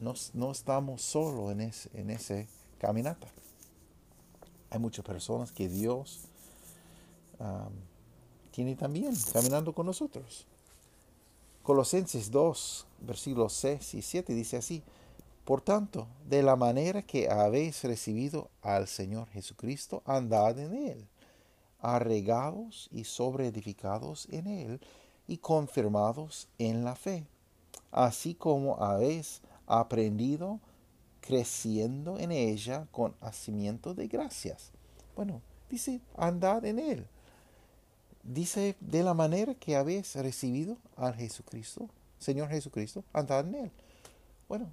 no, 0.00 0.50
estamos 0.50 1.02
solos 1.02 1.52
en, 1.52 1.60
ese, 1.62 1.90
en 1.94 2.10
esa 2.10 2.44
caminata. 2.78 3.26
Hay 4.70 4.78
muchas 4.78 5.04
personas 5.04 5.52
que 5.52 5.68
Dios 5.68 6.22
tiene 8.50 8.74
también 8.74 9.14
caminando 9.32 9.72
con 9.72 9.86
nosotros. 9.86 10.46
Colosenses 11.62 12.30
2, 12.30 12.86
versículos 13.00 13.52
6 13.54 13.94
y 13.94 14.02
7 14.02 14.32
dice 14.34 14.56
así, 14.56 14.82
por 15.44 15.60
tanto, 15.60 16.08
de 16.28 16.42
la 16.42 16.56
manera 16.56 17.02
que 17.02 17.28
habéis 17.28 17.84
recibido 17.84 18.50
al 18.62 18.88
Señor 18.88 19.28
Jesucristo, 19.28 20.02
andad 20.04 20.58
en 20.58 20.74
él, 20.74 21.08
arregados 21.80 22.88
y 22.90 23.04
sobreedificados 23.04 24.26
en 24.30 24.46
él, 24.46 24.80
y 25.28 25.38
confirmados 25.38 26.48
en 26.58 26.84
la 26.84 26.94
fe, 26.94 27.26
así 27.90 28.34
como 28.34 28.82
habéis 28.82 29.40
aprendido 29.66 30.60
creciendo 31.20 32.18
en 32.18 32.32
ella 32.32 32.86
con 32.92 33.14
hacimiento 33.20 33.94
de 33.94 34.06
gracias. 34.06 34.70
Bueno, 35.16 35.42
dice, 35.68 36.00
andad 36.16 36.64
en 36.64 36.78
él. 36.78 37.06
Dice, 38.22 38.76
de 38.80 39.02
la 39.02 39.14
manera 39.14 39.54
que 39.54 39.76
habéis 39.76 40.14
recibido 40.16 40.76
al 40.96 41.14
Jesucristo, 41.14 41.88
Señor 42.18 42.48
Jesucristo, 42.48 43.04
andad 43.12 43.46
en 43.46 43.54
él. 43.54 43.70
Bueno, 44.48 44.70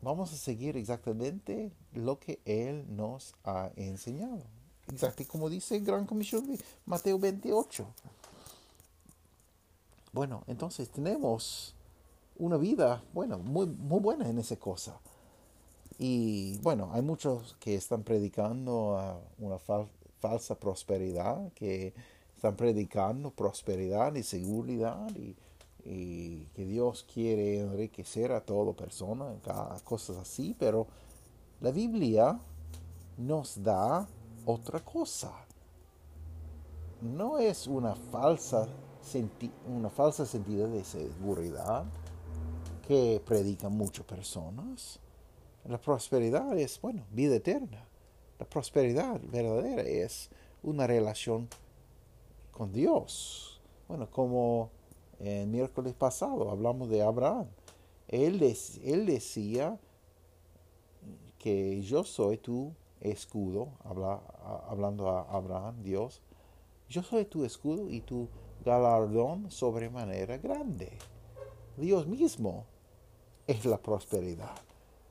vamos 0.00 0.32
a 0.32 0.36
seguir 0.36 0.76
exactamente 0.76 1.72
lo 1.94 2.18
que 2.18 2.40
Él 2.44 2.84
nos 2.94 3.34
ha 3.44 3.70
enseñado. 3.76 4.42
Exactamente 4.92 5.26
como 5.26 5.48
dice 5.48 5.76
en 5.76 5.84
Gran 5.84 6.06
Comisión 6.06 6.46
de 6.46 6.58
Mateo 6.86 7.18
28. 7.18 7.86
Bueno, 10.12 10.44
entonces 10.46 10.90
tenemos 10.90 11.74
una 12.42 12.56
vida, 12.56 13.04
bueno, 13.14 13.38
muy, 13.38 13.66
muy 13.66 14.00
buena 14.00 14.28
en 14.28 14.36
esa 14.38 14.56
cosa. 14.56 14.98
Y 15.96 16.58
bueno, 16.58 16.90
hay 16.92 17.00
muchos 17.00 17.54
que 17.60 17.76
están 17.76 18.02
predicando 18.02 19.22
una 19.38 19.58
falsa 20.18 20.56
prosperidad, 20.56 21.52
que 21.52 21.94
están 22.34 22.56
predicando 22.56 23.30
prosperidad 23.30 24.16
y 24.16 24.24
seguridad 24.24 25.08
y, 25.14 25.36
que 25.84 26.64
Dios 26.64 27.04
quiere 27.12 27.58
enriquecer 27.58 28.30
a 28.30 28.40
toda 28.40 28.72
persona, 28.72 29.34
cosas 29.82 30.16
así, 30.16 30.54
pero 30.56 30.86
la 31.60 31.72
Biblia 31.72 32.38
nos 33.18 33.60
da 33.62 34.06
otra 34.46 34.78
cosa. 34.78 35.32
No 37.00 37.38
es 37.38 37.66
una 37.66 37.96
falsa, 37.96 38.68
una 39.66 39.90
falsa 39.90 40.24
sentido 40.24 40.68
de 40.68 40.84
seguridad 40.84 41.84
que 42.86 43.20
predican 43.24 43.72
muchas 43.72 44.04
personas. 44.04 44.98
La 45.64 45.78
prosperidad 45.78 46.58
es, 46.58 46.80
bueno, 46.80 47.04
vida 47.10 47.36
eterna. 47.36 47.86
La 48.38 48.46
prosperidad 48.46 49.20
verdadera 49.22 49.82
es 49.82 50.28
una 50.62 50.86
relación 50.86 51.48
con 52.50 52.72
Dios. 52.72 53.60
Bueno, 53.88 54.10
como 54.10 54.70
el 55.20 55.46
miércoles 55.46 55.94
pasado 55.94 56.50
hablamos 56.50 56.88
de 56.88 57.02
Abraham. 57.02 57.46
Él, 58.08 58.42
él 58.84 59.06
decía 59.06 59.78
que 61.38 61.80
yo 61.82 62.04
soy 62.04 62.38
tu 62.38 62.72
escudo, 63.00 63.68
hablando 64.68 65.08
a 65.08 65.22
Abraham, 65.22 65.82
Dios, 65.82 66.20
yo 66.88 67.02
soy 67.02 67.24
tu 67.24 67.44
escudo 67.44 67.88
y 67.88 68.00
tu 68.00 68.28
galardón 68.64 69.50
sobremanera 69.50 70.38
grande. 70.38 70.92
Dios 71.76 72.06
mismo 72.06 72.66
es 73.46 73.64
la 73.64 73.78
prosperidad. 73.78 74.54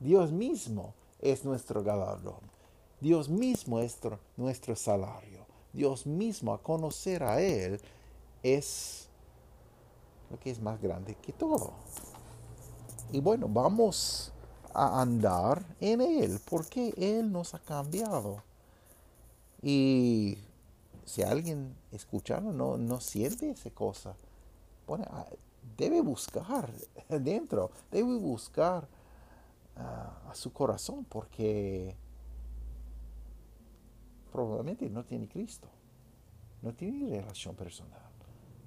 Dios 0.00 0.32
mismo 0.32 0.94
es 1.20 1.44
nuestro 1.44 1.82
galardón. 1.82 2.40
Dios 3.00 3.28
mismo 3.28 3.80
es 3.80 3.98
nuestro 4.36 4.76
salario. 4.76 5.46
Dios 5.72 6.06
mismo 6.06 6.52
a 6.52 6.62
conocer 6.62 7.22
a 7.22 7.40
Él 7.40 7.80
es 8.42 9.08
lo 10.30 10.38
que 10.38 10.50
es 10.50 10.60
más 10.60 10.80
grande 10.80 11.14
que 11.16 11.32
todo. 11.32 11.72
Y 13.10 13.20
bueno, 13.20 13.48
vamos 13.48 14.32
a 14.72 15.00
andar 15.00 15.64
en 15.80 16.00
Él, 16.00 16.40
porque 16.48 16.94
Él 16.96 17.30
nos 17.30 17.54
ha 17.54 17.58
cambiado. 17.58 18.42
Y 19.62 20.38
si 21.04 21.22
alguien 21.22 21.74
escuchando 21.92 22.52
no, 22.52 22.76
no 22.76 23.00
siente 23.00 23.50
esa 23.50 23.70
cosa, 23.70 24.14
bueno, 24.86 25.04
debe 25.76 26.00
buscar 26.00 26.72
dentro, 27.08 27.70
debe 27.90 28.16
buscar 28.16 28.88
ah, 29.76 30.30
a 30.30 30.34
su 30.34 30.52
corazón, 30.52 31.04
porque 31.04 31.96
probablemente 34.30 34.88
no 34.88 35.04
tiene 35.04 35.28
Cristo, 35.28 35.68
no 36.62 36.72
tiene 36.72 37.20
relación 37.20 37.54
personal, 37.54 38.10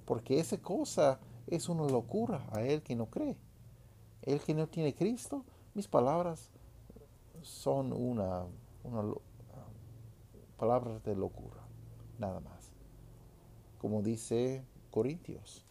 porque 0.04 0.38
esa 0.38 0.58
cosa 0.58 1.18
es 1.46 1.68
una 1.68 1.86
locura 1.86 2.46
a 2.52 2.62
él 2.62 2.82
que 2.82 2.94
no 2.94 3.06
cree. 3.06 3.36
El 4.22 4.40
que 4.40 4.54
no 4.54 4.66
tiene 4.66 4.94
Cristo 4.94 5.44
mis 5.76 5.86
palabras 5.86 6.48
son 7.42 7.92
una, 7.92 8.46
una 8.82 9.14
palabras 10.56 11.04
de 11.04 11.14
locura, 11.14 11.60
nada 12.18 12.40
más. 12.40 12.72
Como 13.78 14.00
dice 14.00 14.64
Corintios. 14.90 15.66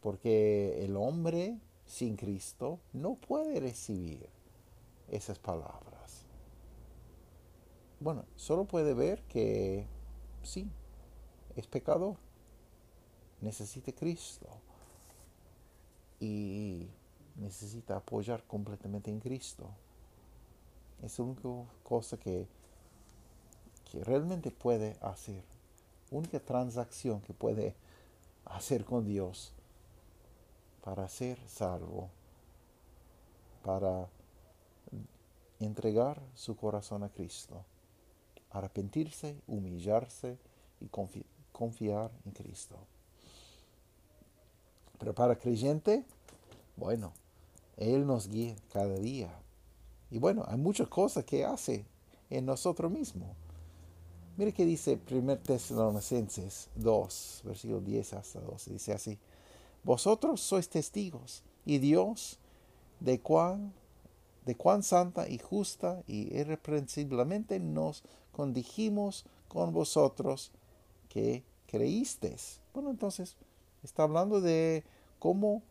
Porque 0.00 0.84
el 0.84 0.96
hombre 0.96 1.58
sin 1.86 2.16
Cristo 2.16 2.80
no 2.92 3.14
puede 3.14 3.58
recibir 3.60 4.28
esas 5.10 5.38
palabras. 5.38 6.24
Bueno, 8.00 8.24
solo 8.36 8.64
puede 8.64 8.94
ver 8.94 9.22
que 9.22 9.86
sí, 10.42 10.70
es 11.56 11.66
pecador. 11.66 12.16
Necesita 13.40 13.92
Cristo. 13.92 14.46
Y 16.20 16.88
necesita 17.36 17.96
apoyar 17.96 18.44
completamente 18.44 19.10
en 19.10 19.20
Cristo. 19.20 19.68
Es 21.02 21.18
la 21.18 21.24
única 21.24 21.48
cosa 21.82 22.16
que, 22.16 22.46
que 23.90 24.04
realmente 24.04 24.50
puede 24.50 24.96
hacer. 25.00 25.42
Única 26.10 26.40
transacción 26.40 27.20
que 27.20 27.32
puede 27.32 27.74
hacer 28.44 28.84
con 28.84 29.04
Dios 29.04 29.52
para 30.88 31.06
ser 31.06 31.38
salvo. 31.46 32.08
Para 33.62 34.08
entregar 35.60 36.18
su 36.34 36.56
corazón 36.56 37.02
a 37.02 37.10
Cristo. 37.10 37.62
Arrepentirse, 38.52 39.36
humillarse 39.46 40.38
y 40.80 40.88
confiar 41.52 42.10
en 42.24 42.32
Cristo. 42.32 42.78
Pero 44.98 45.14
para 45.14 45.36
creyente, 45.36 46.06
bueno, 46.74 47.12
él 47.76 48.06
nos 48.06 48.26
guía 48.26 48.56
cada 48.72 48.94
día. 48.94 49.30
Y 50.10 50.18
bueno, 50.18 50.42
hay 50.48 50.56
muchas 50.56 50.88
cosas 50.88 51.26
que 51.26 51.44
hace 51.44 51.84
en 52.30 52.46
nosotros 52.46 52.90
mismos. 52.90 53.28
Mire 54.38 54.54
que 54.54 54.64
dice 54.64 54.98
1 55.10 55.36
Tesalonicenses 55.40 56.70
2, 56.76 57.42
versículo 57.44 57.80
10 57.80 58.14
hasta 58.14 58.40
12. 58.40 58.72
Dice 58.72 58.92
así, 58.94 59.18
vosotros 59.84 60.40
sois 60.40 60.68
testigos 60.68 61.42
y 61.64 61.78
Dios 61.78 62.38
de 63.00 63.20
cuán, 63.20 63.72
de 64.44 64.54
cuán 64.56 64.82
santa 64.82 65.28
y 65.28 65.38
justa 65.38 66.02
y 66.06 66.34
irreprensiblemente 66.34 67.60
nos 67.60 68.02
condijimos 68.32 69.24
con 69.48 69.72
vosotros 69.72 70.50
que 71.08 71.42
creísteis. 71.66 72.60
Bueno, 72.74 72.90
entonces 72.90 73.36
está 73.82 74.04
hablando 74.04 74.40
de 74.40 74.84
cómo, 75.18 75.62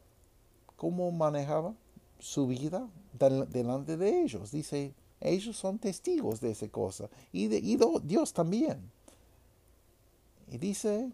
cómo 0.75 1.11
manejaba 1.11 1.73
su 2.19 2.47
vida 2.47 2.87
delante 3.13 3.97
de 3.97 4.21
ellos. 4.21 4.51
Dice, 4.51 4.93
ellos 5.19 5.57
son 5.57 5.79
testigos 5.79 6.41
de 6.41 6.51
esa 6.51 6.67
cosa. 6.67 7.09
Y, 7.31 7.47
de, 7.47 7.61
Dios 8.03 8.33
también. 8.33 8.91
Y 10.49 10.57
dice, 10.57 11.11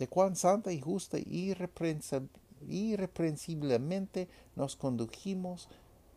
de 0.00 0.08
cuán 0.08 0.34
santa 0.34 0.72
y 0.72 0.80
justa 0.80 1.18
y 1.18 1.54
irreprensiblemente 2.62 4.28
nos 4.56 4.74
condujimos 4.74 5.68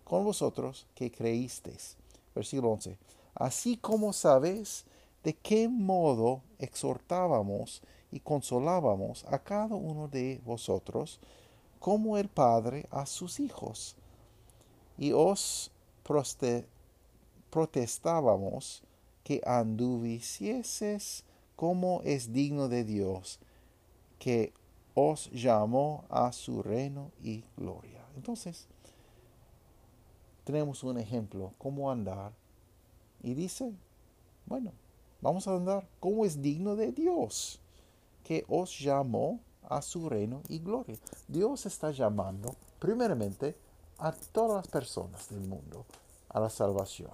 con 0.06 0.24
vosotros 0.24 0.88
que 0.96 1.12
creísteis. 1.12 1.98
Versículo 2.34 2.70
11. 2.72 2.98
Así 3.36 3.76
como 3.76 4.14
sabéis 4.14 4.86
de 5.22 5.34
qué 5.34 5.68
modo 5.68 6.44
exhortábamos 6.60 7.82
y 8.10 8.22
consolábamos 8.22 9.26
a 9.26 9.38
cada 9.40 9.76
uno 9.76 10.08
de 10.08 10.40
vosotros, 10.46 11.20
como 11.80 12.18
el 12.18 12.30
Padre 12.30 12.88
a 12.90 13.06
sus 13.06 13.42
hijos. 13.42 13.98
Y 14.98 15.12
os 15.12 15.72
protestábamos 17.50 18.82
que 19.26 19.42
anduvieses 19.46 21.26
como 21.58 22.02
es 22.04 22.32
digno 22.32 22.70
de 22.70 22.86
Dios, 22.86 23.42
que 24.24 24.54
os 24.96 25.30
llamó 25.32 26.06
a 26.08 26.32
su 26.32 26.64
reino 26.64 27.12
y 27.22 27.44
gloria. 27.58 28.06
Entonces, 28.16 28.70
tenemos 30.46 30.82
un 30.86 30.98
ejemplo, 30.98 31.52
cómo 31.58 31.92
andar. 31.92 32.32
Y 33.22 33.34
dice, 33.34 33.74
bueno, 34.46 34.72
vamos 35.20 35.46
a 35.46 35.56
andar 35.58 35.86
como 36.00 36.24
es 36.24 36.42
digno 36.42 36.78
de 36.78 36.94
Dios, 36.94 37.60
que 38.24 38.46
os 38.48 38.80
llamó 38.80 39.42
a 39.64 39.82
su 39.82 40.08
reino 40.08 40.42
y 40.48 40.60
gloria. 40.60 40.96
Dios 41.28 41.66
está 41.66 41.92
llamando 41.92 42.56
primeramente 42.80 43.58
a 43.98 44.14
todas 44.14 44.56
las 44.56 44.68
personas 44.70 45.28
del 45.28 45.42
mundo 45.42 45.86
a 46.30 46.40
la 46.40 46.50
salvación. 46.50 47.12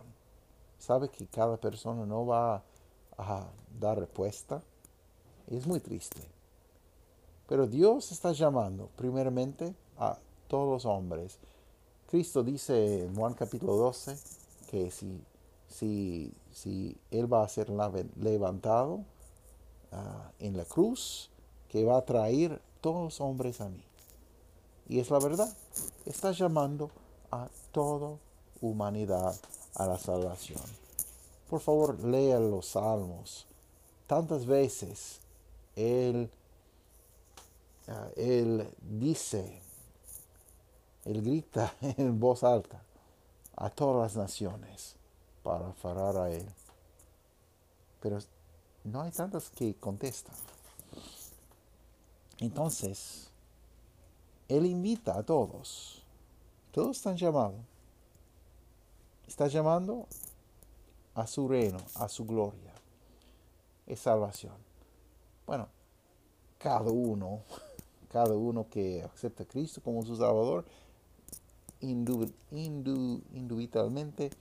Sabe 0.78 1.10
que 1.10 1.26
cada 1.26 1.58
persona 1.58 2.06
no 2.06 2.28
va 2.28 2.62
a 3.18 3.48
dar 3.80 3.98
respuesta. 3.98 4.62
Es 5.48 5.66
muy 5.66 5.80
triste. 5.80 6.39
Pero 7.50 7.66
Dios 7.66 8.12
está 8.12 8.32
llamando 8.32 8.90
primeramente 8.96 9.74
a 9.98 10.20
todos 10.48 10.70
los 10.70 10.86
hombres. 10.86 11.40
Cristo 12.08 12.44
dice 12.44 13.06
en 13.06 13.16
Juan 13.16 13.34
capítulo 13.34 13.76
12 13.76 14.16
que 14.70 14.92
si, 14.92 15.20
si, 15.68 16.32
si 16.54 16.96
Él 17.10 17.32
va 17.32 17.44
a 17.44 17.50
ser 17.50 17.72
levantado 17.72 19.00
ah, 19.92 20.32
en 20.40 20.58
la 20.58 20.66
cruz, 20.66 21.32
que 21.70 21.84
va 21.84 21.98
a 21.98 22.06
traer 22.06 22.62
todos 22.82 23.04
los 23.04 23.22
hombres 23.22 23.62
a 23.62 23.70
mí. 23.70 23.84
Y 24.88 25.00
es 25.00 25.10
la 25.10 25.18
verdad. 25.18 25.52
Está 26.06 26.32
llamando 26.32 26.92
a 27.32 27.48
toda 27.72 28.18
humanidad 28.62 29.36
a 29.74 29.88
la 29.88 29.98
salvación. 29.98 30.62
Por 31.50 31.62
favor, 31.62 32.00
lea 32.04 32.40
los 32.40 32.68
salmos. 32.68 33.48
Tantas 34.06 34.46
veces 34.46 35.20
Él, 35.76 36.30
él 38.16 38.70
dice, 38.82 39.62
Él 41.06 41.22
grita 41.22 41.74
en 41.82 42.20
voz 42.20 42.44
alta 42.44 42.82
a 43.56 43.70
todas 43.70 44.16
las 44.16 44.16
naciones 44.16 44.96
para 45.44 45.70
aferrar 45.70 46.18
a 46.18 46.32
Él. 46.32 46.46
Pero 48.02 48.20
no 48.84 49.02
hay 49.02 49.12
tantas 49.12 49.50
que 49.50 49.76
contestan. 49.76 50.36
Entonces, 52.40 53.30
Él 54.48 54.66
invita 54.66 55.18
a 55.18 55.24
todos. 55.24 56.04
Todos 56.72 56.98
están 56.98 57.18
llamados. 57.18 57.60
Está 59.28 59.48
llamando 59.48 60.08
a 61.16 61.28
su 61.28 61.48
reino, 61.48 61.80
a 61.96 62.08
su 62.08 62.26
gloria. 62.26 62.74
Es 63.86 64.00
salvación. 64.00 64.56
Bueno, 65.46 65.68
cada 66.60 66.92
uno, 66.92 67.42
cada 68.10 68.36
uno 68.36 68.68
que 68.70 69.04
acepta 69.04 69.44
a 69.44 69.48
Cristo 69.48 69.82
como 69.82 70.04
su 70.04 70.16
Salvador, 70.16 70.66
indudablemente, 71.80 74.32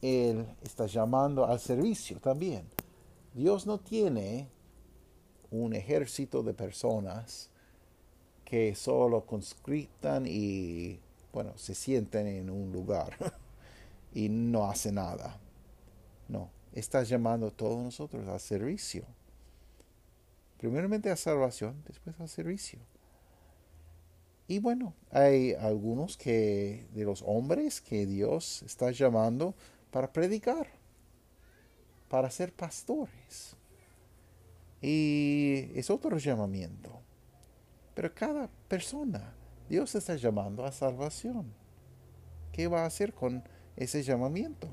Él 0.00 0.46
está 0.62 0.86
llamando 0.86 1.44
al 1.44 1.60
servicio 1.60 2.18
también. 2.18 2.66
Dios 3.34 3.66
no 3.66 3.78
tiene 3.78 4.48
un 5.50 5.74
ejército 5.74 6.42
de 6.42 6.54
personas 6.54 7.50
que 8.44 8.74
solo 8.74 9.26
conscriptan 9.26 10.24
y, 10.26 10.98
bueno, 11.32 11.52
se 11.56 11.74
sienten 11.74 12.26
en 12.26 12.50
un 12.50 12.72
lugar 12.72 13.14
y 14.14 14.30
no 14.30 14.64
hacen 14.64 14.94
nada. 14.94 15.38
No, 16.28 16.48
está 16.72 17.02
llamando 17.02 17.48
a 17.48 17.50
todos 17.50 17.78
nosotros 17.78 18.26
al 18.26 18.40
servicio. 18.40 19.04
Primeramente 20.58 21.10
a 21.10 21.16
salvación, 21.16 21.82
después 21.86 22.18
al 22.20 22.28
servicio. 22.28 22.80
Y 24.48 24.58
bueno, 24.58 24.94
hay 25.10 25.52
algunos 25.54 26.16
que 26.16 26.86
de 26.94 27.04
los 27.04 27.22
hombres 27.26 27.80
que 27.80 28.06
Dios 28.06 28.62
está 28.62 28.90
llamando 28.90 29.54
para 29.90 30.12
predicar, 30.12 30.66
para 32.08 32.30
ser 32.30 32.52
pastores. 32.52 33.56
Y 34.80 35.70
es 35.74 35.90
otro 35.90 36.18
llamamiento. 36.18 37.00
Pero 37.94 38.14
cada 38.14 38.48
persona, 38.68 39.34
Dios 39.68 39.94
está 39.94 40.16
llamando 40.16 40.64
a 40.64 40.72
salvación. 40.72 41.52
¿Qué 42.52 42.68
va 42.68 42.82
a 42.82 42.86
hacer 42.86 43.12
con 43.12 43.44
ese 43.76 44.02
llamamiento? 44.02 44.68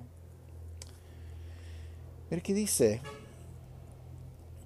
Mira 2.29 2.41
qué 2.41 2.53
dice 2.53 3.01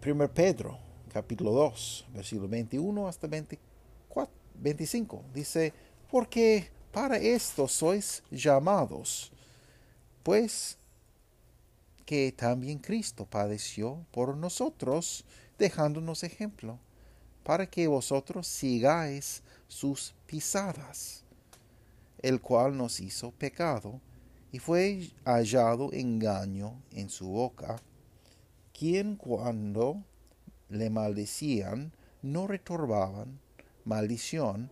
1 0.05 0.33
Pedro, 0.33 0.77
capítulo 1.19 1.51
2, 1.51 2.05
versículo 2.13 2.47
21 2.47 3.05
hasta 3.09 3.27
24, 3.27 4.33
25. 4.55 5.21
Dice, 5.33 5.73
porque 6.09 6.69
para 6.93 7.17
esto 7.17 7.67
sois 7.67 8.23
llamados, 8.31 9.29
pues 10.23 10.77
que 12.05 12.31
también 12.31 12.79
Cristo 12.79 13.25
padeció 13.25 14.05
por 14.11 14.37
nosotros, 14.37 15.25
dejándonos 15.57 16.23
ejemplo, 16.23 16.79
para 17.43 17.69
que 17.69 17.85
vosotros 17.87 18.47
sigáis 18.47 19.43
sus 19.67 20.13
pisadas, 20.25 21.25
el 22.21 22.39
cual 22.39 22.77
nos 22.77 23.01
hizo 23.01 23.31
pecado, 23.31 23.99
y 24.53 24.59
fue 24.59 25.09
hallado 25.25 25.91
engaño 25.91 26.81
en 26.93 27.09
su 27.09 27.27
boca, 27.27 27.75
quien 28.71 29.17
cuando 29.17 30.01
le 30.69 30.89
maldecían 30.89 31.91
no 32.21 32.47
retorbaban 32.47 33.39
maldición, 33.85 34.71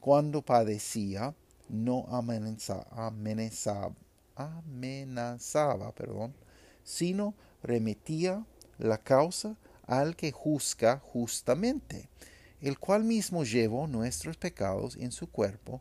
cuando 0.00 0.42
padecía 0.42 1.34
no 1.68 2.06
amenazaba, 2.08 3.94
amenazaba 4.36 5.92
perdón, 5.92 6.34
sino 6.82 7.34
remitía 7.62 8.44
la 8.78 8.98
causa 8.98 9.56
al 9.86 10.16
que 10.16 10.32
juzga 10.32 10.98
justamente, 10.98 12.08
el 12.60 12.78
cual 12.78 13.04
mismo 13.04 13.44
llevó 13.44 13.86
nuestros 13.86 14.36
pecados 14.36 14.96
en 14.96 15.12
su 15.12 15.30
cuerpo 15.30 15.80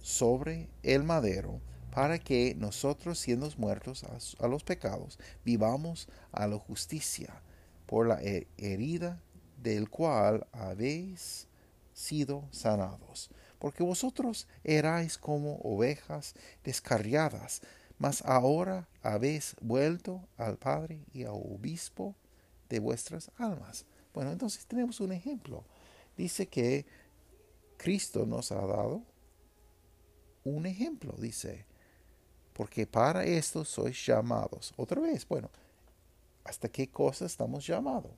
sobre 0.00 0.68
el 0.82 1.02
madero, 1.04 1.60
para 1.92 2.18
que 2.18 2.54
nosotros, 2.56 3.18
siendo 3.18 3.50
muertos 3.56 4.04
a, 4.04 4.48
los 4.48 4.62
pecados, 4.62 5.18
vivamos 5.44 6.08
a 6.32 6.46
la 6.46 6.56
justicia, 6.58 7.42
por 7.90 8.06
la 8.06 8.20
herida 8.56 9.20
del 9.60 9.90
cual 9.90 10.46
habéis 10.52 11.48
sido 11.92 12.44
sanados. 12.52 13.30
Porque 13.58 13.82
vosotros 13.82 14.46
erais 14.62 15.18
como 15.18 15.56
ovejas 15.64 16.36
descarriadas, 16.62 17.62
mas 17.98 18.22
ahora 18.24 18.88
habéis 19.02 19.56
vuelto 19.60 20.20
al 20.36 20.56
Padre 20.56 21.00
y 21.12 21.24
al 21.24 21.32
Obispo 21.32 22.14
de 22.68 22.78
vuestras 22.78 23.32
almas. 23.36 23.84
Bueno, 24.14 24.30
entonces 24.30 24.64
tenemos 24.66 25.00
un 25.00 25.10
ejemplo. 25.10 25.64
Dice 26.16 26.46
que 26.46 26.86
Cristo 27.76 28.24
nos 28.24 28.52
ha 28.52 28.66
dado 28.66 29.02
un 30.44 30.64
ejemplo, 30.64 31.16
dice, 31.18 31.66
porque 32.52 32.86
para 32.86 33.24
esto 33.24 33.64
sois 33.64 34.06
llamados. 34.06 34.72
Otra 34.76 35.00
vez, 35.00 35.26
bueno, 35.26 35.50
¿hasta 36.44 36.68
qué 36.68 36.88
cosa 36.88 37.26
estamos 37.26 37.66
llamados? 37.66 38.12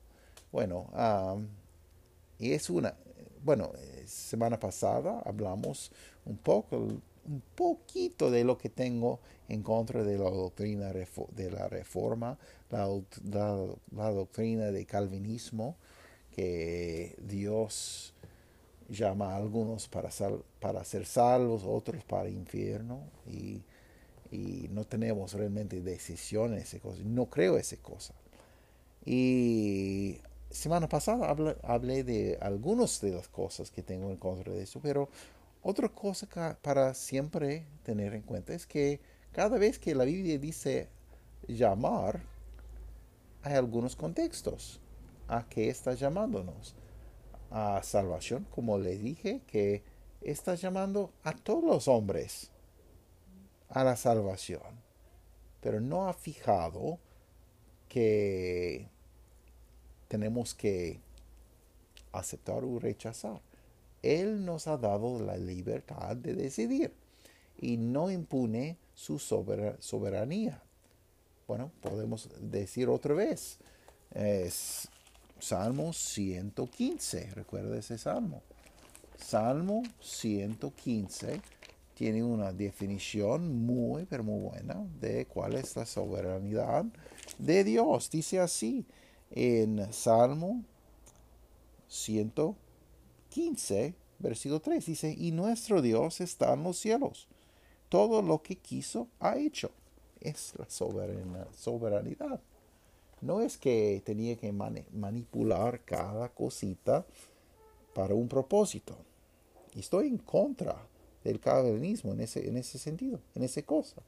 Bueno, 0.51 0.87
y 2.39 2.51
es 2.51 2.69
una, 2.69 2.93
bueno, 3.43 3.71
eh, 3.77 4.03
semana 4.07 4.59
pasada 4.59 5.21
hablamos 5.25 5.91
un 6.25 6.37
poco 6.37 6.87
un 7.25 7.41
poquito 7.55 8.29
de 8.29 8.43
lo 8.43 8.57
que 8.57 8.69
tengo 8.69 9.19
en 9.47 9.63
contra 9.63 10.03
de 10.03 10.17
la 10.17 10.29
doctrina 10.29 10.91
de 10.91 11.51
la 11.51 11.67
reforma, 11.67 12.37
la, 12.69 14.11
doctrina 14.11 14.71
de 14.71 14.85
calvinismo, 14.85 15.75
que 16.35 17.15
Dios 17.19 18.13
llama 18.89 19.33
a 19.33 19.37
algunos 19.37 19.87
para, 19.87 20.09
para 20.59 20.83
ser 20.83 21.05
salvos, 21.05 21.63
otros 21.65 22.03
para 22.03 22.29
infierno, 22.29 22.99
y, 23.27 23.61
no 24.71 24.85
tenemos 24.85 25.33
realmente 25.33 25.81
decisión 25.81 26.53
en 26.53 26.59
esa 26.59 26.79
cosa, 26.79 27.01
no 27.03 27.27
creo 27.27 27.57
esa 27.57 27.77
cosa. 27.77 28.13
Y 29.05 30.19
semana 30.49 30.87
pasada 30.87 31.35
hablé, 31.63 32.03
de 32.03 32.37
algunas 32.41 33.01
de 33.01 33.11
las 33.11 33.27
cosas 33.27 33.71
que 33.71 33.83
tengo 33.83 34.09
en 34.11 34.17
contra 34.17 34.53
de 34.53 34.63
eso, 34.63 34.79
pero 34.81 35.09
otra 35.61 35.89
cosa 35.89 36.27
para 36.61 36.93
siempre 36.93 37.65
tener 37.83 38.13
en 38.13 38.21
cuenta 38.21 38.53
es 38.53 38.65
que 38.65 38.99
cada 39.31 39.57
vez 39.57 39.79
que 39.79 39.95
la 39.95 40.05
Biblia 40.05 40.37
dice 40.37 40.89
llamar, 41.47 42.21
hay 43.41 43.55
algunos 43.55 43.95
contextos. 43.95 44.79
¿A 45.27 45.47
qué 45.49 45.69
está 45.69 45.93
llamándonos? 45.93 46.75
A 47.49 47.81
salvación, 47.83 48.45
como 48.51 48.77
le 48.77 48.97
dije, 48.97 49.41
que 49.47 49.83
está 50.21 50.55
llamando 50.55 51.11
a 51.23 51.33
todos 51.33 51.63
los 51.63 51.87
hombres 51.87 52.52
a 53.73 53.83
la 53.83 53.95
salvación. 53.95 54.61
Pero 55.61 55.81
no 55.81 56.07
ha 56.07 56.13
fijado 56.13 56.99
que 57.89 58.87
tenemos 60.07 60.53
que 60.53 60.99
aceptar 62.11 62.63
o 62.63 62.79
rechazar. 62.79 63.41
Él 64.01 64.45
nos 64.45 64.67
ha 64.67 64.77
dado 64.77 65.19
la 65.19 65.37
libertad 65.37 66.15
de 66.15 66.35
decidir 66.35 66.93
y 67.59 67.77
no 67.77 68.11
impone 68.11 68.77
su 68.93 69.17
soberanía. 69.19 70.61
Bueno, 71.47 71.71
podemos 71.81 72.29
decir 72.39 72.89
otra 72.89 73.13
vez, 73.13 73.57
es 74.11 74.87
Salmo 75.39 75.93
115, 75.93 77.31
recuerda 77.31 77.77
ese 77.77 77.97
salmo. 77.97 78.41
Salmo 79.17 79.83
115 80.01 81.41
tiene 81.93 82.23
una 82.23 82.51
definición 82.51 83.65
muy, 83.65 84.05
pero 84.05 84.23
muy 84.23 84.39
buena 84.39 84.85
de 84.99 85.25
cuál 85.25 85.55
es 85.55 85.75
la 85.75 85.85
soberanía 85.85 86.89
de 87.37 87.63
Dios. 87.63 88.09
Dice 88.09 88.39
así 88.39 88.85
en 89.31 89.91
Salmo 89.93 90.63
115, 91.87 93.93
versículo 94.19 94.59
3, 94.59 94.85
dice, 94.85 95.15
y 95.17 95.31
nuestro 95.31 95.81
Dios 95.81 96.21
está 96.21 96.53
en 96.53 96.63
los 96.63 96.79
cielos. 96.79 97.27
Todo 97.89 98.21
lo 98.21 98.41
que 98.41 98.55
quiso 98.55 99.07
ha 99.19 99.37
hecho. 99.37 99.71
Es 100.19 100.53
la 100.57 100.67
soberanidad. 100.69 102.39
No 103.21 103.41
es 103.41 103.57
que 103.57 104.01
tenía 104.05 104.35
que 104.35 104.51
manipular 104.51 105.81
cada 105.85 106.29
cosita 106.29 107.05
para 107.93 108.15
un 108.15 108.27
propósito. 108.27 108.97
Estoy 109.75 110.07
en 110.07 110.17
contra 110.17 110.75
del 111.23 111.39
calvinismo 111.39 112.13
en 112.13 112.21
ese, 112.21 112.47
en 112.47 112.57
ese 112.57 112.77
sentido, 112.77 113.19
en 113.35 113.43
esa 113.43 113.61
cosa. 113.63 114.01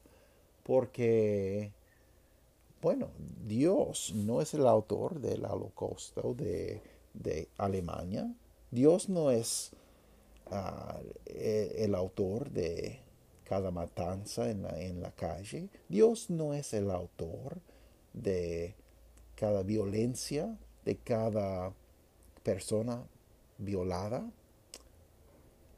Porque, 0.64 1.72
bueno, 2.82 3.10
Dios 3.46 4.14
no 4.16 4.42
es 4.42 4.54
el 4.54 4.68
autor 4.68 5.20
del 5.20 5.46
holocausto 5.46 6.34
de, 6.34 6.82
Alemania. 7.58 8.34
Dios 8.72 9.08
no 9.08 9.32
es 9.32 9.72
ah, 10.48 11.00
e, 11.26 11.76
el, 11.80 11.96
autor 11.96 12.50
de 12.50 13.00
cada 13.46 13.72
matanza 13.72 14.50
en 14.50 14.64
la, 14.64 14.82
en 14.82 15.02
la 15.02 15.12
calle. 15.12 15.70
Dios 15.88 16.30
no 16.30 16.54
es 16.54 16.74
el 16.74 16.92
autor 16.92 17.62
de 18.14 18.76
cada 19.36 19.64
violencia, 19.64 20.58
de 20.84 20.98
cada 20.98 21.74
persona 22.44 23.04
violada. 23.58 24.30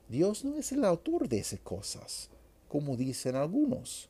Dios 0.09 0.45
no 0.45 0.57
es 0.57 0.71
el 0.71 0.85
autor 0.85 1.27
de 1.27 1.39
esas 1.39 1.59
cosas, 1.59 2.29
como 2.67 2.95
dicen 2.95 3.35
algunos. 3.35 4.09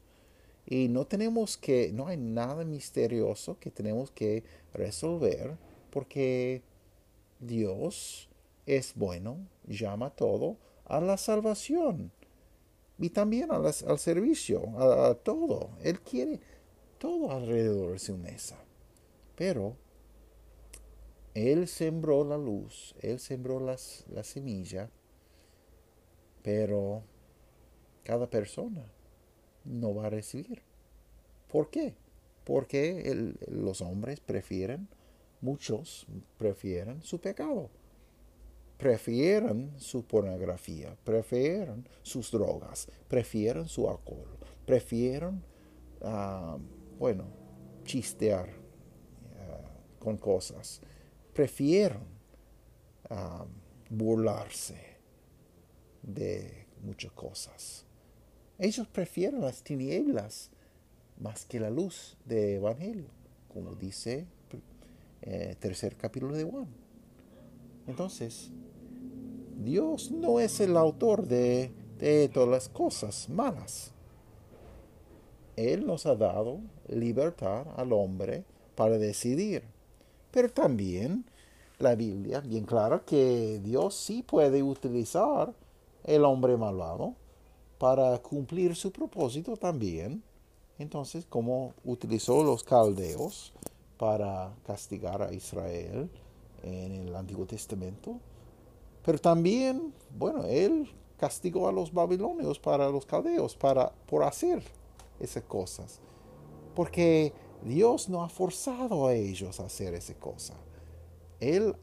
Y 0.66 0.90
no 0.90 1.08
tenemos 1.08 1.58
que, 1.58 1.92
no 1.94 2.08
hay 2.08 2.18
nada 2.18 2.66
misterioso 2.66 3.58
que 3.60 3.72
tenemos 3.72 4.12
que 4.12 4.44
resolver 4.74 5.58
porque 5.92 6.62
Dios 7.40 8.30
es 8.66 8.94
bueno, 8.96 9.38
llama 9.66 10.10
todo 10.10 10.58
a 10.86 11.00
la 11.00 11.18
salvación 11.18 12.12
y 13.00 13.10
también 13.10 13.52
al 13.52 14.00
servicio, 14.00 14.62
a, 14.80 15.16
todo. 15.16 15.70
Él 15.84 16.00
quiere 16.02 16.40
todo 16.98 17.32
alrededor 17.32 17.94
de 17.94 18.00
su 18.00 18.18
mesa. 18.18 18.58
Pero 19.36 19.76
Él 21.34 21.68
sembró 21.68 22.24
la 22.24 22.38
luz, 22.38 22.96
Él 23.02 23.20
sembró 23.20 23.60
las, 23.60 24.06
la 24.10 24.24
semilla 24.24 24.90
pero 26.44 27.04
cada 28.04 28.30
persona 28.30 28.86
no 29.66 29.94
va 29.94 30.08
a 30.08 30.10
recibir. 30.10 30.62
¿Por 31.50 31.70
qué? 31.70 31.96
Porque 32.46 33.36
los 33.48 33.82
hombres 33.82 34.20
prefieren, 34.20 34.88
muchos 35.42 36.08
prefieren 36.38 37.02
su 37.02 37.20
pecado, 37.20 37.70
prefieren 38.78 39.74
su 39.78 40.06
pornografía, 40.06 40.96
prefieren 41.04 41.88
sus 42.02 42.32
drogas, 42.32 42.88
prefieren 43.08 43.68
su 43.68 43.90
alcohol, 43.90 44.38
prefieren, 44.66 45.44
ah, 46.02 46.58
bueno, 46.98 47.26
chistear 47.84 48.50
ah, 49.38 49.72
con 50.00 50.18
cosas, 50.18 50.82
prefieren 51.34 52.04
ah, 53.10 53.46
burlarse 53.90 54.97
de 56.04 56.66
muchas 56.82 57.12
cosas. 57.12 57.86
Ellos 58.60 58.88
prefieren 58.88 59.42
las 59.42 59.64
tinieblas 59.64 60.50
más 61.20 61.46
que 61.46 61.60
la 61.60 61.70
luz 61.70 62.18
del 62.26 62.56
Evangelio, 62.56 63.06
como 63.54 63.76
dice 63.76 64.26
eh, 65.22 65.56
tercer 65.60 65.96
capítulo 65.96 66.36
de 66.36 66.44
Juan. 66.44 66.68
Entonces, 67.88 68.52
Dios 69.64 70.12
no 70.12 70.40
es 70.40 70.60
el 70.60 70.78
autor 70.78 71.28
de, 71.28 71.72
de 72.00 72.30
todas 72.30 72.50
las 72.50 72.70
cosas 72.70 73.30
malas. 73.30 73.92
Él 75.56 75.86
nos 75.86 76.06
ha 76.06 76.16
dado 76.16 76.60
libertad 76.88 77.66
al 77.76 77.94
hombre 77.94 78.44
para 78.76 78.98
decidir. 78.98 79.64
Pero 80.32 80.50
también 80.50 81.26
la 81.80 81.96
Biblia, 81.96 82.42
bien 82.42 82.66
clara, 82.66 83.04
que 83.06 83.60
Dios 83.64 83.96
sí 83.96 84.24
puede 84.24 84.62
utilizar 84.62 85.54
el 86.08 86.26
hombre 86.26 86.58
malvado 86.58 87.14
para 87.78 88.18
cumplir 88.18 88.76
su 88.76 88.92
propósito 88.92 89.56
también. 89.56 90.24
Entonces, 90.80 91.26
como 91.26 91.74
utilizó 91.84 92.44
los 92.44 92.64
caldeos 92.64 93.54
para 93.98 94.54
castigar 94.66 95.22
a 95.22 95.34
Israel 95.34 96.10
en 96.64 96.92
el 96.92 97.16
Antiguo 97.16 97.46
Testamento, 97.46 98.20
pero 99.04 99.20
también, 99.20 99.94
bueno, 100.18 100.44
él 100.46 100.90
castigó 101.18 101.68
a 101.68 101.72
los 101.72 101.94
babilonios 101.94 102.60
para 102.60 102.90
los 102.90 103.06
caldeos, 103.06 103.56
para, 103.56 103.92
por 104.06 104.24
hacer 104.24 104.64
esas 105.20 105.44
cosas. 105.44 106.00
Porque 106.76 107.34
Dios 107.64 108.08
no 108.08 108.24
ha 108.24 108.30
forzado 108.30 109.08
a 109.08 109.14
ellos 109.14 109.60
a 109.60 109.66
hacer 109.66 109.94
esa 109.96 110.14
cosa. 110.14 110.54
Él 111.40 111.76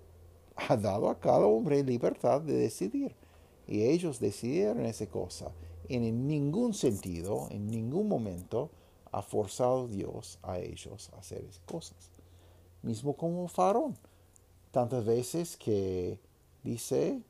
ha 0.57 0.77
dado 0.77 1.09
a 1.09 1.19
cada 1.19 1.47
hombre 1.47 1.83
libertad 1.83 2.41
de 2.41 2.55
decidir. 2.55 3.15
Y 3.67 3.85
ellos 3.85 4.21
decidieron 4.21 4.85
esa 4.87 5.07
cosa. 5.07 5.53
En 5.89 6.27
ningún 6.27 6.75
sentido, 6.75 7.49
en 7.51 7.67
ningún 7.67 8.09
momento, 8.09 8.71
ha 9.13 9.23
forzado 9.23 9.87
Dios 9.87 10.39
a 10.43 10.59
ellos 10.59 11.11
a 11.15 11.19
hacer 11.19 11.45
esas 11.45 11.61
cosas. 11.67 12.11
Mismo 12.83 13.15
como 13.15 13.49
Farón. 13.49 13.97
Tantas 14.71 15.05
veces 15.05 15.57
que 15.57 16.19
dice 16.63 17.21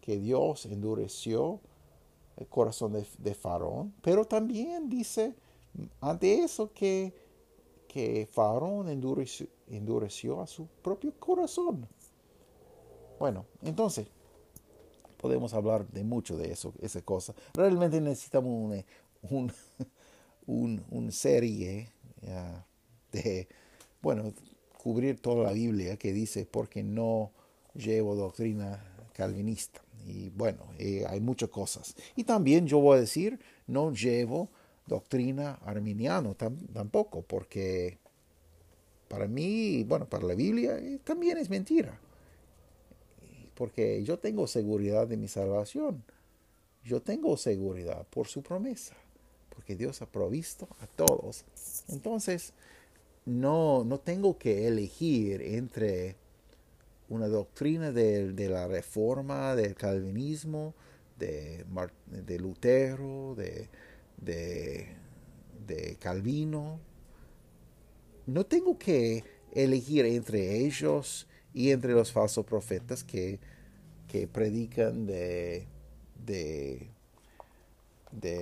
que 0.00 0.18
Dios 0.18 0.66
endureció 0.66 1.60
el 2.36 2.46
corazón 2.48 2.92
de, 2.92 3.06
de 3.18 3.34
Farón, 3.34 3.94
pero 4.02 4.24
también 4.24 4.90
dice 4.90 5.34
ante 6.00 6.44
eso 6.44 6.72
que, 6.72 7.12
que 7.88 8.28
Farón 8.30 8.88
endureció, 8.88 9.46
endureció 9.68 10.40
a 10.40 10.46
su 10.46 10.66
propio 10.82 11.12
corazón. 11.18 11.86
Bueno, 13.18 13.46
entonces, 13.62 14.06
podemos 15.24 15.54
hablar 15.54 15.88
de 15.88 16.04
mucho 16.04 16.36
de 16.36 16.52
eso, 16.52 16.74
esa 16.82 17.00
cosa. 17.00 17.34
Realmente 17.54 17.98
necesitamos 17.98 18.52
una 18.52 18.84
un, 20.46 21.10
serie 21.12 21.88
de, 23.10 23.48
bueno, 24.02 24.34
cubrir 24.76 25.18
toda 25.18 25.44
la 25.44 25.52
Biblia 25.52 25.96
que 25.96 26.12
dice 26.12 26.44
porque 26.44 26.82
no 26.82 27.30
llevo 27.72 28.14
doctrina 28.14 28.84
calvinista. 29.14 29.80
Y 30.06 30.28
bueno, 30.28 30.58
eh, 30.78 31.06
hay 31.08 31.20
muchas 31.20 31.48
cosas. 31.48 31.94
Y 32.16 32.24
también 32.24 32.66
yo 32.66 32.80
voy 32.80 32.98
a 32.98 33.00
decir, 33.00 33.40
no 33.66 33.94
llevo 33.94 34.50
doctrina 34.86 35.54
arminiana 35.64 36.34
tampoco, 36.34 37.22
porque 37.22 37.96
para 39.08 39.26
mí, 39.26 39.84
bueno, 39.84 40.06
para 40.06 40.26
la 40.26 40.34
Biblia 40.34 40.76
eh, 40.76 41.00
también 41.02 41.38
es 41.38 41.48
mentira 41.48 41.98
porque 43.54 44.02
yo 44.02 44.18
tengo 44.18 44.46
seguridad 44.46 45.06
de 45.06 45.16
mi 45.16 45.28
salvación. 45.28 46.02
Yo 46.84 47.00
tengo 47.00 47.36
seguridad 47.36 48.06
por 48.08 48.26
su 48.26 48.42
promesa, 48.42 48.94
porque 49.48 49.74
Dios 49.74 50.02
ha 50.02 50.06
provisto 50.06 50.68
a 50.80 50.86
todos. 50.86 51.44
Entonces, 51.88 52.52
no, 53.24 53.84
no 53.84 53.98
tengo 54.00 54.36
que 54.38 54.66
elegir 54.68 55.40
entre 55.40 56.16
una 57.08 57.28
doctrina 57.28 57.90
de, 57.90 58.48
la 58.48 58.66
reforma, 58.66 59.54
del 59.54 59.74
calvinismo, 59.74 60.74
de, 61.18 61.64
de 62.06 62.38
Lutero, 62.38 63.34
de, 63.34 63.68
de 65.66 65.96
Calvino. 65.98 66.80
No 68.26 68.44
tengo 68.44 68.78
que 68.78 69.24
elegir 69.52 70.04
entre 70.04 70.58
ellos 70.66 71.26
y 71.54 71.70
entre 71.70 71.92
los 71.92 72.12
falsos 72.12 72.44
profetas 72.44 73.04
que, 73.04 73.38
predican 74.32 75.06
de, 75.06 75.66
de, 76.24 76.88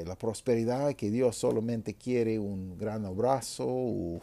la 0.05 0.17
prosperidad, 0.17 0.95
que 0.95 1.11
Dios 1.11 1.37
solamente 1.37 1.95
quiere 1.95 2.39
un 2.39 2.77
gran 2.77 3.07
abrazo 3.07 4.21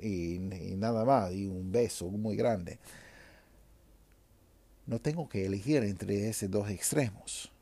y, 0.00 0.38
nada 0.76 1.04
más, 1.04 1.32
y 1.32 1.46
un 1.46 1.70
beso 1.70 2.08
muy 2.08 2.36
grande. 2.36 2.78
No 4.86 5.00
tengo 5.00 5.28
que 5.28 5.46
elegir 5.46 5.82
entre 5.82 6.28
esos 6.28 6.50
dos 6.50 6.70
extremos. 6.70 7.52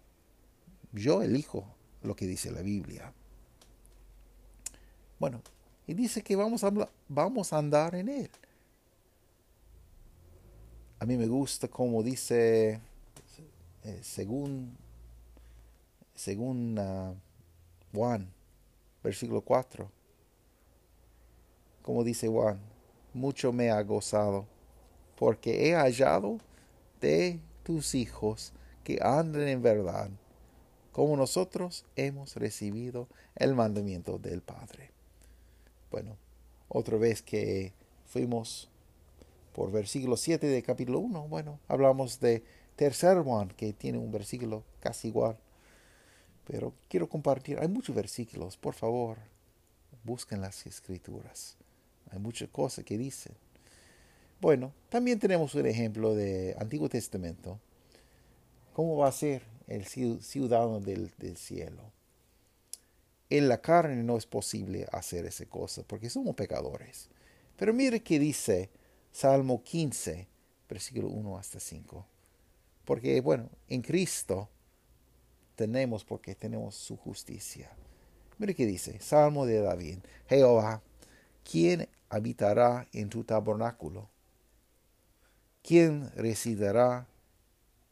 Yo 0.92 1.22
elijo 1.22 1.66
lo 2.02 2.14
que 2.14 2.26
dice 2.26 2.50
la 2.50 2.60
Biblia. 2.62 3.12
Bueno, 5.18 5.42
y 5.86 5.94
dice 5.94 6.22
que 6.22 6.36
vamos 6.36 6.64
a, 6.64 6.72
vamos 7.08 7.52
a 7.52 7.58
andar 7.58 7.94
en 7.94 8.08
él. 8.08 8.30
A 11.04 11.06
mí 11.06 11.18
me 11.18 11.26
gusta 11.26 11.68
como 11.68 12.02
dice, 12.02 12.80
eh, 13.84 14.00
según, 14.00 14.74
según 16.14 16.78
ah, 16.78 17.12
Juan, 17.92 18.32
versículo 19.02 19.42
4, 19.42 19.86
como 21.82 22.04
dice 22.04 22.26
Juan, 22.26 22.58
mucho 23.12 23.52
me 23.52 23.70
ha 23.70 23.82
gozado, 23.82 24.46
porque 25.14 25.68
he 25.68 25.74
hallado 25.74 26.38
de 27.02 27.38
tus 27.64 27.94
hijos 27.94 28.54
que 28.82 28.98
anden 29.02 29.46
en 29.46 29.60
verdad, 29.60 30.08
como 30.90 31.18
nosotros 31.18 31.84
hemos 31.96 32.34
recibido 32.36 33.08
el 33.36 33.54
mandamiento 33.54 34.16
del 34.16 34.40
Padre. 34.40 34.90
Bueno, 35.90 36.16
otra 36.70 36.96
vez 36.96 37.20
que 37.20 37.74
fuimos 38.06 38.70
por 39.54 39.70
versículo 39.70 40.16
7 40.16 40.48
de 40.48 40.62
capítulo 40.64 40.98
1, 40.98 41.28
bueno, 41.28 41.60
hablamos 41.68 42.18
de 42.18 42.42
tercer 42.74 43.22
Juan, 43.22 43.48
que 43.50 43.72
tiene 43.72 43.98
un 43.98 44.10
versículo 44.10 44.64
casi 44.80 45.08
igual. 45.08 45.38
Pero 46.44 46.74
quiero 46.88 47.08
compartir, 47.08 47.60
hay 47.60 47.68
muchos 47.68 47.94
versículos, 47.94 48.56
por 48.56 48.74
favor, 48.74 49.16
busquen 50.02 50.40
las 50.40 50.66
escrituras. 50.66 51.56
Hay 52.10 52.18
muchas 52.18 52.48
cosas 52.48 52.84
que 52.84 52.98
dicen. 52.98 53.32
Bueno, 54.40 54.72
también 54.88 55.20
tenemos 55.20 55.54
un 55.54 55.66
ejemplo 55.66 56.16
de 56.16 56.56
Antiguo 56.58 56.88
Testamento. 56.88 57.60
¿Cómo 58.72 58.96
va 58.96 59.08
a 59.08 59.12
ser 59.12 59.42
el 59.68 59.86
ciudadano 59.86 60.80
del, 60.80 61.12
del 61.16 61.36
cielo? 61.36 61.92
En 63.30 63.48
la 63.48 63.60
carne 63.60 64.02
no 64.02 64.16
es 64.16 64.26
posible 64.26 64.88
hacer 64.90 65.26
esa 65.26 65.46
cosa 65.46 65.84
porque 65.86 66.10
somos 66.10 66.34
pecadores. 66.34 67.08
Pero 67.56 67.72
mire 67.72 68.02
que 68.02 68.18
dice 68.18 68.68
Salmo 69.14 69.62
15, 69.62 70.26
versículo 70.68 71.06
1 71.06 71.38
hasta 71.38 71.60
5. 71.60 72.04
Porque, 72.84 73.20
bueno, 73.20 73.48
en 73.68 73.80
Cristo 73.80 74.48
tenemos 75.54 76.04
porque 76.04 76.34
tenemos 76.34 76.74
su 76.74 76.96
justicia. 76.96 77.70
Mire 78.38 78.56
qué 78.56 78.66
dice, 78.66 78.98
Salmo 78.98 79.46
de 79.46 79.60
David, 79.60 79.98
Jehová, 80.28 80.82
¿quién 81.48 81.88
habitará 82.08 82.88
en 82.92 83.08
tu 83.08 83.22
tabernáculo? 83.22 84.10
¿Quién 85.62 86.10
residirá 86.16 87.06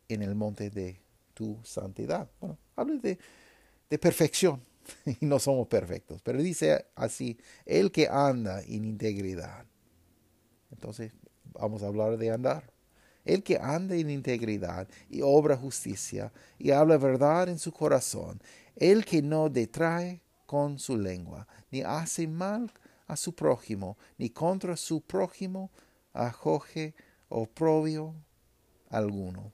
en 0.09 0.23
el 0.23 0.35
monte 0.35 0.71
de 0.71 1.01
tu 1.35 1.57
santidad? 1.63 2.29
Bueno, 2.41 2.59
habla 2.75 2.97
de, 2.97 3.17
de 3.89 3.99
perfección 3.99 4.61
y 5.21 5.25
no 5.25 5.39
somos 5.39 5.69
perfectos, 5.69 6.21
pero 6.21 6.43
dice 6.43 6.85
así, 6.97 7.39
el 7.65 7.93
que 7.93 8.09
anda 8.09 8.61
en 8.63 8.85
integridad. 8.85 9.67
Entonces, 10.73 11.13
vamos 11.53 11.83
a 11.83 11.87
hablar 11.87 12.17
de 12.17 12.31
andar. 12.31 12.65
El 13.25 13.45
que 13.45 13.57
anda 13.57 13.95
en 13.95 14.11
integridad 14.11 14.89
y 15.09 15.21
obra 15.23 15.57
justicia 15.57 16.33
y 16.59 16.73
habla 16.73 16.97
verdad 16.97 17.49
en 17.49 17.59
su 17.59 17.71
corazón, 17.73 18.43
el 18.75 19.05
que 19.05 19.23
no 19.23 19.49
detrae 19.49 20.21
con 20.47 20.79
su 20.79 20.97
lengua, 20.97 21.47
ni 21.71 21.83
hace 21.83 22.27
mal 22.27 22.73
a 23.07 23.17
su 23.17 23.35
prójimo, 23.35 23.97
ni 24.19 24.29
contra 24.29 24.77
su 24.77 25.01
prójimo 25.01 25.71
acoge 26.13 26.95
oprobio 27.29 28.15
alguno. 28.91 29.53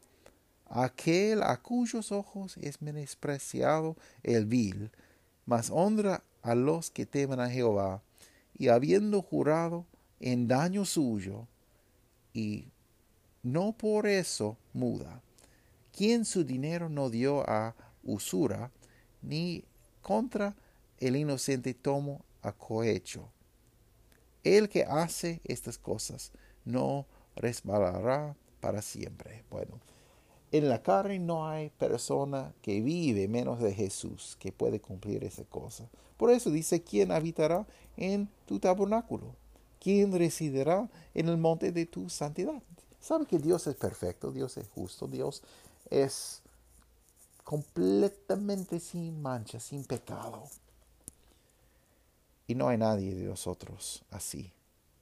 Aquel 0.66 1.42
a 1.42 1.56
cuyos 1.58 2.10
ojos 2.10 2.56
es 2.58 2.82
menospreciado 2.82 3.96
el 4.22 4.46
vil, 4.46 4.90
mas 5.46 5.70
honra 5.70 6.22
a 6.42 6.54
los 6.54 6.90
que 6.90 7.06
temen 7.06 7.40
a 7.40 7.48
Jehová, 7.48 8.02
y 8.54 8.68
habiendo 8.68 9.22
jurado 9.22 9.86
en 10.20 10.48
daño 10.48 10.84
suyo, 10.84 11.46
y 12.32 12.66
no 13.42 13.72
por 13.72 14.06
eso 14.06 14.56
muda. 14.72 15.22
Quien 15.92 16.24
su 16.24 16.44
dinero 16.44 16.88
no 16.88 17.10
dio 17.10 17.48
a 17.48 17.74
usura, 18.04 18.70
ni 19.22 19.64
contra 20.02 20.54
el 20.98 21.16
inocente 21.16 21.74
tomo 21.74 22.24
a 22.42 22.52
cohecho. 22.52 23.28
El 24.44 24.68
que 24.68 24.84
hace 24.84 25.40
estas 25.44 25.78
cosas 25.78 26.32
no 26.64 27.06
resbalará 27.36 28.36
para 28.60 28.82
siempre. 28.82 29.44
Bueno, 29.50 29.80
en 30.50 30.68
la 30.68 30.82
carne 30.82 31.18
no 31.18 31.48
hay 31.48 31.70
persona 31.70 32.54
que 32.62 32.80
vive 32.80 33.28
menos 33.28 33.60
de 33.60 33.74
Jesús 33.74 34.36
que 34.38 34.52
puede 34.52 34.80
cumplir 34.80 35.24
esa 35.24 35.44
cosa. 35.44 35.88
Por 36.16 36.30
eso 36.30 36.50
dice, 36.50 36.82
¿quién 36.82 37.12
habitará 37.12 37.66
en 37.96 38.28
tu 38.46 38.58
tabernáculo? 38.58 39.34
¿Quién 39.80 40.12
residirá 40.12 40.88
en 41.14 41.28
el 41.28 41.36
monte 41.36 41.72
de 41.72 41.86
tu 41.86 42.08
santidad? 42.08 42.62
Sabe 43.00 43.26
que 43.26 43.38
Dios 43.38 43.66
es 43.66 43.76
perfecto, 43.76 44.32
Dios 44.32 44.56
es 44.56 44.68
justo, 44.68 45.06
Dios 45.06 45.42
es 45.88 46.42
completamente 47.44 48.80
sin 48.80 49.22
mancha, 49.22 49.60
sin 49.60 49.84
pecado. 49.84 50.42
Y 52.46 52.54
no 52.54 52.68
hay 52.68 52.78
nadie 52.78 53.14
de 53.14 53.24
nosotros 53.24 54.02
así. 54.10 54.52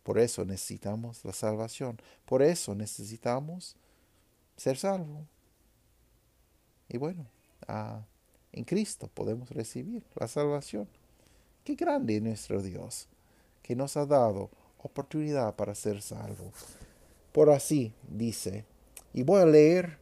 Por 0.03 0.19
eso 0.19 0.45
necesitamos 0.45 1.25
la 1.25 1.33
salvación. 1.33 1.99
Por 2.25 2.43
eso 2.43 2.75
necesitamos 2.75 3.77
ser 4.57 4.77
salvos. 4.77 5.27
Y 6.89 6.99
bueno, 6.99 7.27
ah, 7.67 8.03
en 8.53 8.65
Cristo 8.65 9.09
podemos 9.13 9.51
recibir 9.51 10.05
la 10.15 10.29
salvación. 10.29 10.89
Qué 11.65 11.75
grande 11.75 12.17
es 12.17 12.23
nuestro 12.23 12.63
Dios, 12.63 13.09
que 13.63 13.75
nos 13.75 13.97
ha 13.97 14.07
dado 14.07 14.51
oportunidad 14.87 15.55
para 15.55 15.75
ser 15.75 16.01
salvos. 16.01 16.55
Por 17.33 17.51
así 17.51 17.93
dice, 18.09 18.65
y 19.13 19.23
voy 19.23 19.43
a 19.43 19.47
leer 19.47 19.99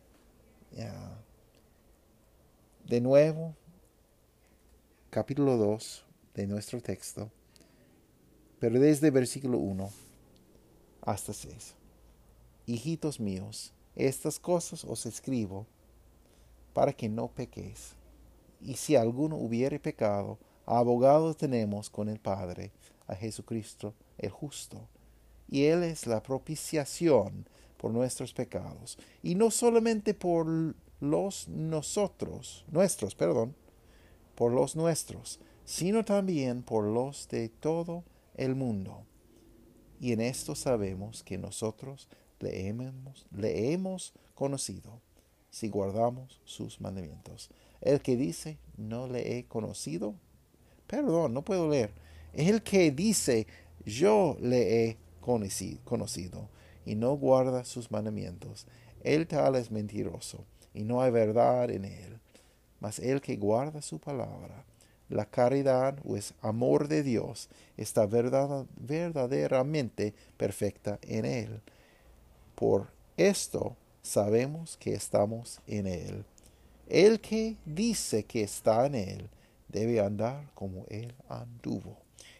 de 2.87 3.01
nuevo 3.01 3.55
capítulo 5.11 5.57
2 5.57 6.05
de 6.35 6.47
nuestro 6.47 6.81
texto, 6.81 7.31
pero 8.61 8.79
desde 8.79 9.11
versículo 9.11 9.59
1 9.59 9.91
hasta 11.03 11.33
6. 11.33 11.75
Hijitos 12.67 13.21
míos, 13.21 13.73
estas 13.95 14.39
cosas 14.39 14.85
os 14.85 15.07
escribo 15.07 15.67
para 16.73 16.93
que 16.93 17.09
no 17.09 17.29
pequéis. 17.29 17.95
Y 18.61 18.75
si 18.75 18.97
alguno 18.97 19.37
hubiere 19.37 19.79
pecado, 19.79 20.39
abogado 20.67 21.35
tenemos 21.35 21.91
con 21.91 22.09
el 22.09 22.19
Padre, 22.19 22.73
a 23.07 23.15
Jesucristo 23.15 23.93
el 24.19 24.31
justo 24.31 24.89
y 25.49 25.65
Él 25.65 25.83
es 25.83 26.07
la 26.07 26.23
propiciación 26.23 27.47
por 27.77 27.93
nuestros 27.93 28.33
pecados, 28.33 28.99
y 29.23 29.35
no 29.35 29.51
solamente 29.51 30.15
por 30.15 30.75
los 31.01 31.49
nosotros, 31.49 32.65
nuestros, 32.71 33.15
perdón, 33.15 33.55
por 34.35 34.53
los 34.53 34.75
nuestros, 34.75 35.39
sino 35.65 36.05
también 36.05 36.63
por 36.63 36.85
los 36.85 37.29
de 37.29 37.49
todo 37.49 38.05
el 38.37 38.55
mundo. 38.55 39.05
Y 40.01 40.13
en 40.13 40.21
esto 40.21 40.55
sabemos 40.55 41.23
que 41.23 41.39
nosotros 41.39 42.09
le 42.41 42.69
hemos, 42.69 43.27
le 43.31 43.73
hemos 43.73 44.13
conocido 44.35 45.01
si 45.51 45.69
guardamos 45.69 46.41
sus 46.45 46.81
mandamientos. 46.81 47.51
El 47.81 48.01
que 48.01 48.17
dice, 48.17 48.59
no 48.77 49.07
le 49.07 49.39
he 49.39 49.45
conocido, 49.45 50.15
perdón, 50.87 51.33
no 51.33 51.43
puedo 51.43 51.69
leer. 51.69 51.93
El 52.33 52.63
que 52.63 52.91
dice, 52.91 53.47
yo 53.85 54.37
le 54.41 54.85
he 54.85 54.97
conocido 55.21 56.49
y 56.85 56.95
no 56.95 57.17
guarda 57.17 57.65
sus 57.65 57.91
mandamientos, 57.91 58.67
el 59.03 59.27
tal 59.27 59.57
es 59.57 59.71
mentiroso 59.71 60.45
y 60.73 60.85
no 60.85 61.03
hay 61.03 61.11
verdad 61.11 61.71
en 61.71 61.85
él. 61.85 62.21
Mas 62.81 62.99
el 62.99 63.21
que 63.21 63.37
guarda 63.37 63.81
su 63.81 63.99
palabra, 63.99 64.65
la 65.09 65.27
caridad 65.27 65.99
o 66.05 66.17
es 66.17 66.35
amor 66.41 66.89
de 66.89 67.03
Dios 67.03 67.49
está 67.77 68.07
verdaderamente 68.07 70.15
perfecta 70.37 70.99
en 71.03 71.25
él. 71.25 71.61
Por 72.55 72.89
esto 73.17 73.77
sabemos 74.03 74.77
que 74.77 74.95
estamos 74.95 75.61
en 75.67 75.87
él. 75.87 76.25
El 76.89 77.21
que 77.21 77.57
dice 77.65 78.25
que 78.25 78.43
está 78.43 78.87
en 78.87 78.95
él 78.95 79.29
debe 79.69 80.01
andar 80.01 80.51
como 80.55 80.85
él 80.89 81.15
anduvo. 81.29 81.97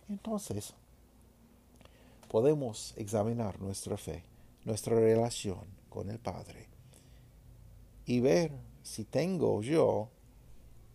Entonces, 0.09 0.75
podemos 2.35 2.95
examinar 2.97 3.61
nuestra 3.61 3.97
fe, 3.97 4.25
nuestra 4.65 4.97
relación 4.97 5.61
con 5.89 6.11
el 6.11 6.19
Padre 6.19 6.67
y 8.07 8.19
ver 8.19 8.51
si 8.83 9.05
tengo 9.05 9.63
yo 9.63 10.09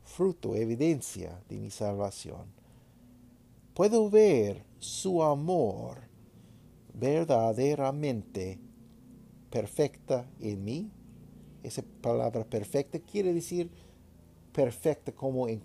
fruto, 0.04 0.54
evidencia 0.54 1.42
de 1.48 1.58
mi 1.58 1.70
salvación. 1.70 2.48
Puedo 3.74 4.10
ver 4.10 4.66
su 4.80 5.24
amor 5.24 6.00
verdaderamente 6.94 8.60
perfecta 9.50 10.30
en 10.42 10.62
mí. 10.62 10.92
Esa 11.64 11.84
palabra 12.02 12.44
perfecta 12.44 13.00
quiere 13.00 13.34
decir 13.34 13.72
perfecta 14.52 15.14
como 15.14 15.48
en 15.48 15.64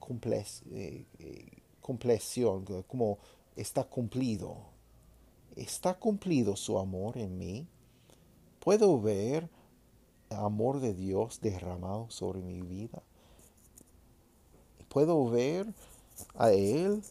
eh, 0.70 1.04
eh, 1.18 1.62
compleción, 1.80 2.64
como 2.86 3.18
está 3.56 3.82
cumplido, 3.82 4.73
¿Está 5.56 5.94
cumplido 5.94 6.56
su 6.56 6.78
amor 6.78 7.16
en 7.16 7.38
mí? 7.38 7.68
¿Puedo 8.58 9.00
ver 9.00 9.48
el 10.30 10.36
amor 10.36 10.80
de 10.80 10.94
Dios 10.94 11.40
derramado 11.40 12.10
sobre 12.10 12.40
mi 12.40 12.62
vida? 12.62 13.02
¿Puedo 14.88 15.28
ver 15.28 15.72
a 16.34 16.50
Él 16.50 17.02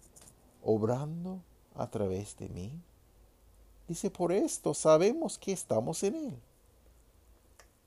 obrando 0.62 1.42
a 1.76 1.90
través 1.90 2.36
de 2.38 2.50
mí? 2.50 2.72
Dice, 3.88 4.10
por 4.10 4.32
esto 4.32 4.74
sabemos 4.74 5.38
que 5.38 5.52
estamos 5.52 6.04
en 6.04 6.16
Él. 6.16 6.40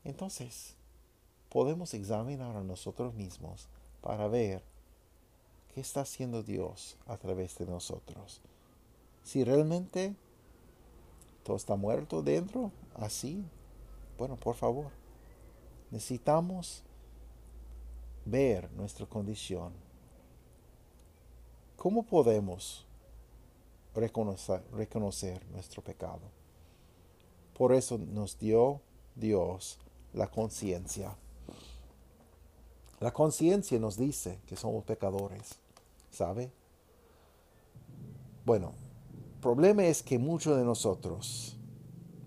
entonces 0.05 0.75
podemos 1.49 1.95
examinar 1.95 2.55
a 2.57 2.63
nosotros 2.63 3.15
mismos 3.15 3.69
para 4.03 4.29
ver 4.29 4.63
qué 5.75 5.81
está 5.81 6.03
haciendo 6.03 6.43
Dios 6.43 6.97
a 7.07 7.17
través 7.17 7.57
de 7.57 7.67
nosotros. 7.67 8.41
Si 9.25 9.43
realmente 9.43 10.15
todo 11.47 11.57
está 11.57 11.77
muerto 11.77 12.23
dentro, 12.23 12.73
así, 12.97 13.45
bueno, 14.19 14.35
por 14.35 14.57
favor, 14.57 14.91
necesitamos 15.93 16.83
ver 18.25 18.69
nuestra 18.73 19.07
condición. 19.07 19.73
¿Cómo 21.77 22.03
podemos 22.03 22.85
reconocer, 23.95 24.61
reconocer 24.73 25.47
nuestro 25.53 25.83
pecado? 25.83 26.23
Por 27.57 27.73
eso 27.73 27.97
nos 27.97 28.37
dio 28.41 28.81
Dios 29.15 29.79
la 30.15 30.29
conciencia. 30.29 31.17
La 32.99 33.13
conciencia 33.13 33.79
nos 33.79 33.97
dice 33.97 34.41
que 34.47 34.57
somos 34.57 34.83
pecadores, 34.83 35.61
¿sabe? 36.11 36.51
Bueno, 38.45 38.73
problema 39.47 39.85
es 39.85 40.03
que 40.03 40.19
muchos 40.19 40.59
de 40.59 40.65
nosotros, 40.65 41.57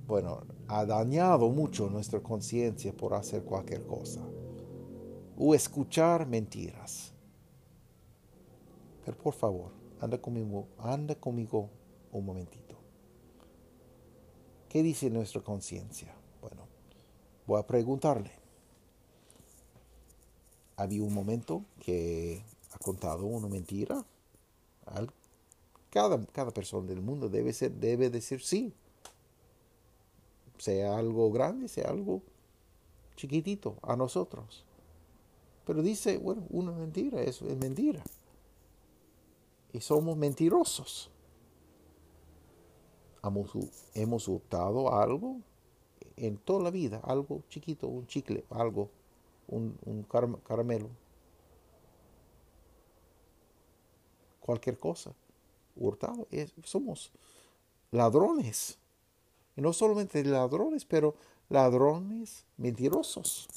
bueno, 0.08 0.44
ha 0.70 0.86
dañado 0.86 1.50
mucho 1.50 1.90
nuestra 1.90 2.22
conciencia 2.22 2.96
por 2.96 3.14
hacer 3.14 3.44
cualquier 3.44 3.86
cosa 3.86 4.22
o 5.38 5.54
escuchar 5.54 6.26
mentiras. 6.26 7.12
Pero 9.04 9.18
por 9.18 9.34
favor, 9.34 9.74
anda 10.00 10.18
conmigo, 10.18 10.70
anda 10.78 11.14
conmigo 11.14 11.70
un 12.14 12.26
momentito. 12.26 12.78
¿Qué 14.70 14.82
dice 14.82 15.10
nuestra 15.10 15.42
conciencia? 15.42 16.16
Bueno, 16.40 16.62
voy 17.46 17.60
a 17.60 17.68
preguntarle. 17.68 18.32
Había 20.78 21.04
un 21.04 21.14
momento 21.14 21.66
que 21.82 22.42
ha 22.72 22.78
contado 22.78 23.26
una 23.26 23.50
mentira. 23.50 24.06
Cada, 25.90 26.24
cada 26.28 26.52
persona 26.52 26.88
del 26.88 27.02
mundo 27.02 27.30
debe, 27.30 27.52
ser, 27.54 27.72
debe 27.72 28.10
decir 28.10 28.42
sí. 28.42 28.74
Sea 30.58 30.98
algo 30.98 31.32
grande, 31.32 31.68
sea 31.68 31.90
algo 31.90 32.22
chiquitito 33.16 33.78
a 33.82 33.96
nosotros. 33.96 34.66
Pero 35.66 35.82
dice, 35.82 36.18
bueno, 36.18 36.46
una 36.50 36.72
mentira 36.72 37.22
es, 37.22 37.42
es 37.42 37.58
mentira. 37.58 38.04
Y 39.72 39.82
somos 39.82 40.18
mentirosos. 40.18 41.10
Hemos, 43.24 43.52
hemos 43.94 44.30
optado 44.30 44.94
algo 44.94 45.38
en 46.16 46.38
toda 46.38 46.64
la 46.64 46.72
vida, 46.72 47.02
algo 47.04 47.44
chiquito, 47.50 47.88
un 47.88 48.08
chicle, 48.08 48.46
algo, 48.50 48.90
un, 49.48 49.78
un 49.86 50.04
caramelo, 50.04 50.90
cualquier 54.40 54.78
cosa. 54.78 55.14
Hurtado, 55.80 56.28
somos 56.64 57.12
ladrones. 57.92 58.78
Y 59.56 59.62
no 59.62 59.74
solamente 59.74 60.24
ladrones, 60.24 60.86
pero 60.86 61.16
ladrones 61.50 62.46
mentirosos. 62.58 63.48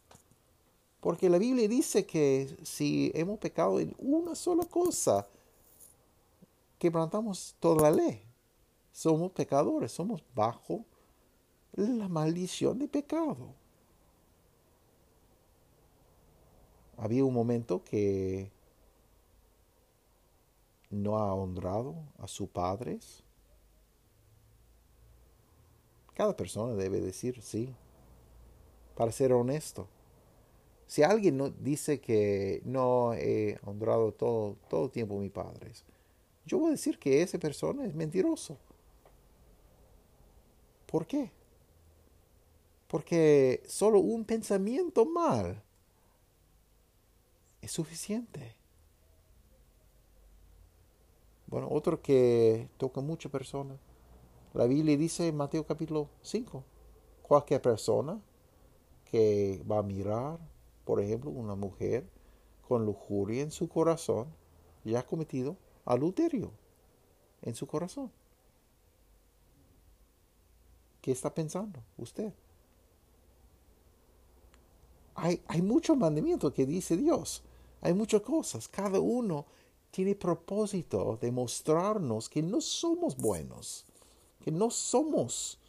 Porque 1.01 1.29
la 1.29 1.39
Biblia 1.39 1.67
dice 1.69 2.07
que 2.07 2.57
si 2.63 3.11
hemos 3.15 3.39
pecado 3.39 3.81
en 3.81 3.95
una 3.99 4.35
sola 4.35 4.65
cosa, 4.65 5.27
quebrantamos 6.79 7.57
toda 7.59 7.91
la 7.91 7.97
ley. 7.97 8.23
Somos 8.93 9.33
pecadores, 9.33 9.91
somos 9.91 10.23
bajo 10.35 10.85
la 11.73 12.09
maldición 12.09 12.79
de 12.79 12.89
pecado. 12.89 13.55
Había 16.97 17.25
un 17.25 17.35
momento 17.35 17.83
que 17.83 18.51
no 20.93 21.19
ha 21.19 21.35
honrado 21.35 21.97
a 22.19 22.29
sus 22.29 22.49
padres. 22.49 23.25
Cada 26.15 26.37
persona 26.37 26.75
debe 26.75 27.01
decir 27.01 27.41
sí, 27.43 27.75
para 28.95 29.11
ser 29.11 29.33
honesto. 29.33 29.89
Si 30.87 31.03
alguien 31.03 31.39
no, 31.39 31.49
dice 31.49 32.01
que 32.01 32.61
no 32.65 33.15
he 33.15 33.59
honrado 33.65 34.13
todo, 34.13 34.57
todo 34.69 34.91
tiempo 34.91 35.17
a 35.17 35.21
mis 35.21 35.33
padres, 35.33 35.85
yo 36.45 36.59
voy 36.59 36.69
a 36.69 36.73
decir 36.73 36.99
que 36.99 37.23
esa 37.23 37.39
persona 37.39 37.87
es 37.87 37.95
mentiroso. 37.95 38.59
¿Por 40.87 41.07
qué? 41.07 41.31
Porque 42.89 43.63
solo 43.67 44.01
un 44.01 44.27
pensamiento 44.27 45.07
mal 45.07 45.63
es 47.63 47.73
suficiente. 47.73 48.62
Bueno, 51.53 51.69
otro 51.71 52.01
que 52.01 52.71
toca 52.79 53.03
mucha 53.03 53.29
persona. 53.29 53.77
La 54.55 54.65
Biblia 54.65 54.97
dice 54.97 55.29
en 55.29 55.37
Mateo 55.37 55.67
capítulo 55.67 56.09
5, 56.23 56.65
cualquier 57.23 57.61
persona 57.61 58.19
que 59.05 59.63
va 59.71 59.79
a 59.79 59.83
mirar 59.83 60.39
por 60.87 60.99
ejemplo, 60.99 61.31
una 61.31 61.55
mujer 61.55 62.09
con 62.67 62.87
lujuria 62.87 63.43
en 63.43 63.51
su 63.51 63.69
corazón 63.69 64.29
ya 64.83 65.01
ha 65.01 65.07
cometido 65.07 65.59
adulterio 65.85 66.51
en 67.43 67.55
su 67.55 67.67
corazón. 67.67 68.11
¿Qué 71.03 71.13
está 71.13 71.35
pensando 71.35 71.83
usted? 71.99 72.33
Hay, 75.15 75.43
hay 75.49 75.61
muchos 75.61 75.99
mandamientos 75.99 76.51
que 76.55 76.65
dice 76.65 76.97
Dios. 76.97 77.43
Hay 77.83 77.93
muchas 77.93 78.23
cosas. 78.23 78.69
Cada 78.69 79.01
uno 79.01 79.45
tiene 79.93 80.17
propósito 80.17 81.17
de 81.21 81.31
mostrarnos 81.31 82.29
que 82.29 82.43
no 82.43 82.61
somos 82.61 83.17
buenos, 83.17 83.85
que 84.41 84.51
no 84.51 84.71
somos 84.71 85.61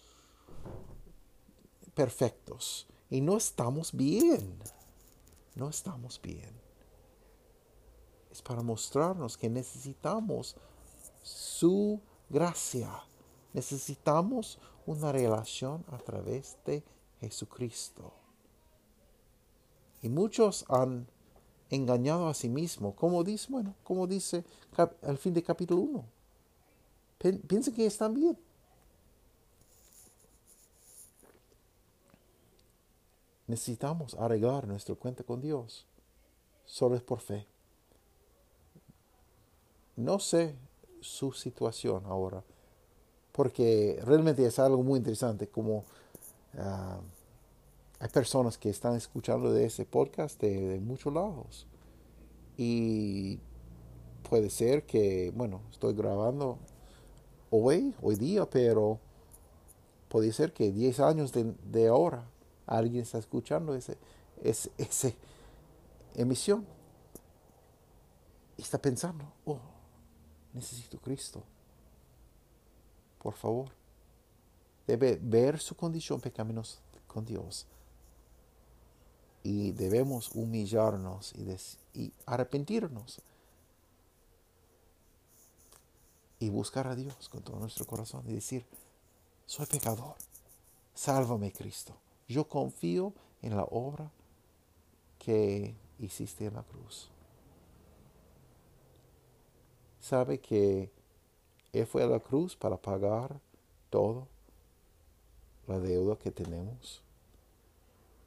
perfectos 1.94 2.88
y 3.12 3.22
no 3.22 3.38
estamos 3.38 3.92
bien 3.94 4.60
no 5.56 5.70
estamos 5.70 6.20
bien. 6.22 6.52
Es 8.32 8.42
para 8.42 8.64
mostrarnos 8.64 9.38
que 9.38 9.50
necesitamos 9.50 10.56
su 11.22 12.02
gracia. 12.30 12.92
Necesitamos 13.54 14.60
una 14.86 15.12
relación 15.12 15.86
a 15.92 15.98
través 16.00 16.58
de 16.66 16.84
Jesucristo. 17.20 18.14
Y 20.02 20.10
muchos 20.10 20.66
han 20.70 21.08
engañado 21.76 22.28
a 22.28 22.34
sí 22.34 22.50
mismos, 22.50 22.96
como 22.96 23.24
dice, 23.24 23.48
bueno, 23.50 23.76
como 23.84 24.08
dice 24.08 24.44
al 25.02 25.18
fin 25.18 25.34
de 25.34 25.44
capítulo 25.44 25.82
1. 25.82 26.06
Piensen 27.48 27.74
que 27.74 27.86
están 27.86 28.14
bien. 28.14 28.38
necesitamos 33.54 34.16
arreglar 34.16 34.68
nuestra 34.68 34.96
cuenta 34.96 35.24
con 35.24 35.42
Dios. 35.42 35.86
Solo 36.66 36.96
es 36.96 37.04
por 37.04 37.20
fe. 37.20 37.46
No 39.96 40.20
sé 40.20 40.56
su 41.02 41.32
situación 41.34 42.04
ahora, 42.06 42.44
porque 43.32 44.00
realmente 44.04 44.46
es 44.46 44.58
algo 44.58 44.82
muy 44.82 44.98
interesante, 44.98 45.48
como 45.48 45.84
ah, 46.58 47.00
hay 48.04 48.10
personas 48.10 48.58
que 48.58 48.70
están 48.70 48.98
escuchando 48.98 49.54
de 49.54 49.64
ese 49.64 49.86
podcast 49.86 50.38
de, 50.42 50.78
muchos 50.82 51.14
lados. 51.14 51.66
Y 52.58 53.40
puede 54.30 54.50
ser 54.50 54.86
que, 54.86 55.32
bueno, 55.34 55.62
estoy 55.72 55.94
grabando 55.94 56.58
hoy, 57.50 57.96
hoy 58.02 58.16
día, 58.18 58.46
pero 58.46 59.00
puede 60.10 60.34
ser 60.34 60.52
que 60.52 60.74
10 60.74 61.00
años 61.00 61.32
de, 61.32 61.88
ahora 61.88 62.26
Alguien 62.66 63.04
está 63.04 63.20
escuchando 63.20 63.74
ese, 63.74 63.98
ese, 64.42 65.16
emisión 66.14 66.66
y 68.58 68.64
está 68.64 68.78
pensando, 68.80 69.24
oh, 69.46 69.60
necesito 70.52 70.98
Cristo. 70.98 71.42
Por 73.22 73.34
favor. 73.34 73.70
Debe 74.86 75.18
ver 75.22 75.58
su 75.58 75.74
condición 75.74 76.20
pecaminosa 76.20 76.80
con 77.08 77.24
Dios. 77.24 77.66
Y 79.44 79.72
debemos 79.72 80.32
humillarnos 80.34 81.34
y, 81.94 82.14
arrepentirnos. 82.26 83.22
Y 86.40 86.50
buscar 86.50 86.88
a 86.88 86.96
Dios 86.96 87.30
con 87.30 87.42
todo 87.42 87.60
nuestro 87.60 87.86
corazón 87.86 88.24
y 88.28 88.34
decir, 88.34 88.66
soy 89.46 89.66
pecador. 89.66 90.16
Sálvame 90.94 91.52
Cristo. 91.52 91.96
Yo 92.28 92.48
confío 92.48 93.14
en 93.42 93.56
la 93.56 93.64
obra 93.64 94.12
que 95.20 95.76
hiciste 96.00 96.46
en 96.46 96.56
la 96.56 96.64
cruz. 96.64 97.10
Sabe 100.00 100.40
que 100.40 100.92
Él 101.72 101.86
fue 101.86 102.04
a 102.04 102.08
la 102.08 102.20
cruz 102.20 102.56
para 102.56 102.78
pagar 102.78 103.40
todo 103.90 104.28
la 105.68 105.80
deuda 105.80 106.18
que 106.18 106.32
tenemos. 106.32 107.02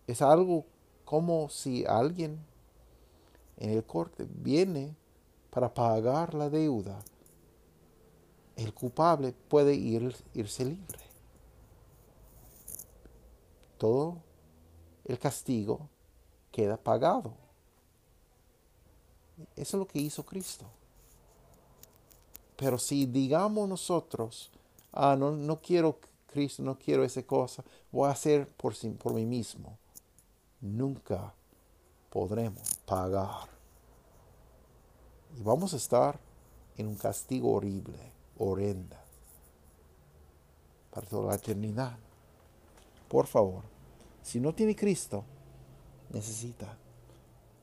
es 0.06 0.22
algo 0.22 0.64
como 1.06 1.48
si 1.48 1.86
alguien 1.86 2.44
en 3.56 3.70
el 3.70 3.84
corte 3.84 4.26
viene 4.28 4.94
para 5.50 5.72
pagar 5.72 6.34
la 6.34 6.50
deuda. 6.50 6.98
El 8.56 8.74
culpable 8.74 9.32
puede 9.48 9.74
ir, 9.74 10.14
irse 10.34 10.64
libre. 10.64 10.98
Todo 13.78 14.18
el 15.04 15.18
castigo 15.18 15.88
queda 16.50 16.76
pagado. 16.76 17.32
Eso 19.54 19.76
es 19.76 19.80
lo 19.80 19.86
que 19.86 20.00
hizo 20.00 20.26
Cristo. 20.26 20.66
Pero 22.56 22.78
si 22.78 23.06
digamos 23.06 23.68
nosotros, 23.68 24.50
ah, 24.92 25.14
no, 25.16 25.30
no 25.30 25.60
quiero 25.60 26.00
Cristo, 26.26 26.64
no 26.64 26.76
quiero 26.76 27.04
esa 27.04 27.22
cosa, 27.22 27.62
voy 27.92 28.08
a 28.08 28.12
hacer 28.12 28.48
por, 28.48 28.74
por 28.98 29.12
mí 29.12 29.24
mismo, 29.24 29.78
nunca 30.66 31.34
podremos 32.10 32.76
pagar. 32.86 33.48
Y 35.38 35.42
vamos 35.42 35.74
a 35.74 35.76
estar 35.76 36.18
en 36.76 36.86
un 36.86 36.96
castigo 36.96 37.52
horrible, 37.52 37.98
horrenda, 38.38 39.02
para 40.90 41.06
toda 41.06 41.30
la 41.30 41.34
eternidad. 41.36 41.98
Por 43.08 43.26
favor, 43.26 43.64
si 44.22 44.40
no 44.40 44.54
tiene 44.54 44.74
Cristo, 44.74 45.24
necesita, 46.10 46.76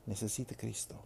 necesita 0.06 0.54
Cristo. 0.56 0.96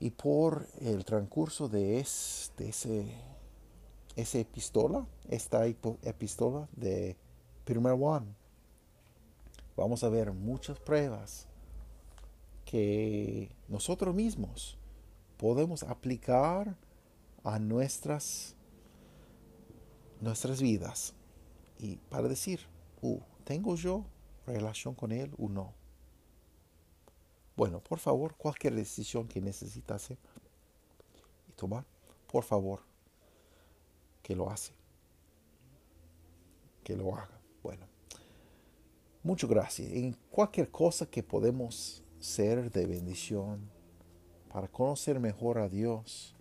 Y 0.00 0.10
por 0.10 0.66
el 0.80 1.04
transcurso 1.04 1.68
de, 1.68 1.98
ese, 1.98 3.14
esa 4.14 4.38
epístola, 4.38 5.06
esta 5.28 5.66
epístola 5.66 6.68
de 6.76 7.16
Primer 7.64 7.96
Juan, 7.96 8.37
vamos 9.78 10.02
a 10.02 10.08
ver 10.08 10.32
muchas 10.32 10.78
pruebas 10.80 11.46
que 12.64 13.54
nosotros 13.68 14.14
mismos 14.14 14.76
podemos 15.36 15.84
aplicar 15.84 16.76
a 17.44 17.58
nuestras, 17.60 18.56
nuestras 20.20 20.60
vidas. 20.60 21.14
Y 21.78 21.96
para 22.10 22.28
decir, 22.28 22.60
uh, 23.02 23.20
¿tengo 23.44 23.76
yo 23.76 24.04
relación 24.46 24.94
con 24.94 25.12
Él 25.12 25.32
o 25.38 25.48
no? 25.48 25.72
Bueno, 27.56 27.80
por 27.80 28.00
favor, 28.00 28.34
cualquier 28.36 28.74
decisión 28.74 29.28
que 29.28 29.40
necesita 29.40 29.94
hacer 29.94 30.18
y 31.48 31.52
tomar, 31.52 31.84
por 32.30 32.42
favor, 32.42 32.80
que 34.22 34.34
lo 34.34 34.50
hace. 34.50 34.72
Que 36.82 36.96
lo 36.96 37.14
haga. 37.14 37.37
Muchas 39.28 39.50
gracias. 39.50 39.92
En 39.92 40.14
cualquier 40.30 40.70
cosa 40.70 41.04
que 41.04 41.22
podemos 41.22 42.02
ser 42.18 42.72
de 42.72 42.86
bendición 42.86 43.70
para 44.50 44.68
conocer 44.68 45.20
mejor 45.20 45.58
a 45.58 45.68
Dios, 45.68 46.34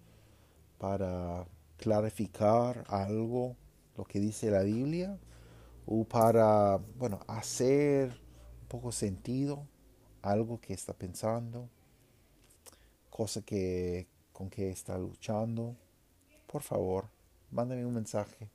para 0.77 1.45
clarificar 1.75 2.85
algo, 2.87 3.57
lo 3.97 4.05
que 4.05 4.21
dice 4.21 4.49
la 4.51 4.61
Biblia, 4.61 5.19
o 5.85 6.05
para, 6.05 6.77
bueno, 6.97 7.19
hacer 7.27 8.21
un 8.61 8.67
poco 8.69 8.93
sentido 8.93 9.67
algo 10.21 10.61
que 10.61 10.73
está 10.73 10.93
pensando, 10.93 11.69
cosa 13.09 13.41
que 13.41 14.07
con 14.31 14.49
que 14.49 14.69
está 14.69 14.97
luchando, 14.97 15.75
por 16.49 16.61
favor, 16.61 17.09
mándame 17.51 17.85
un 17.85 17.95
mensaje. 17.95 18.49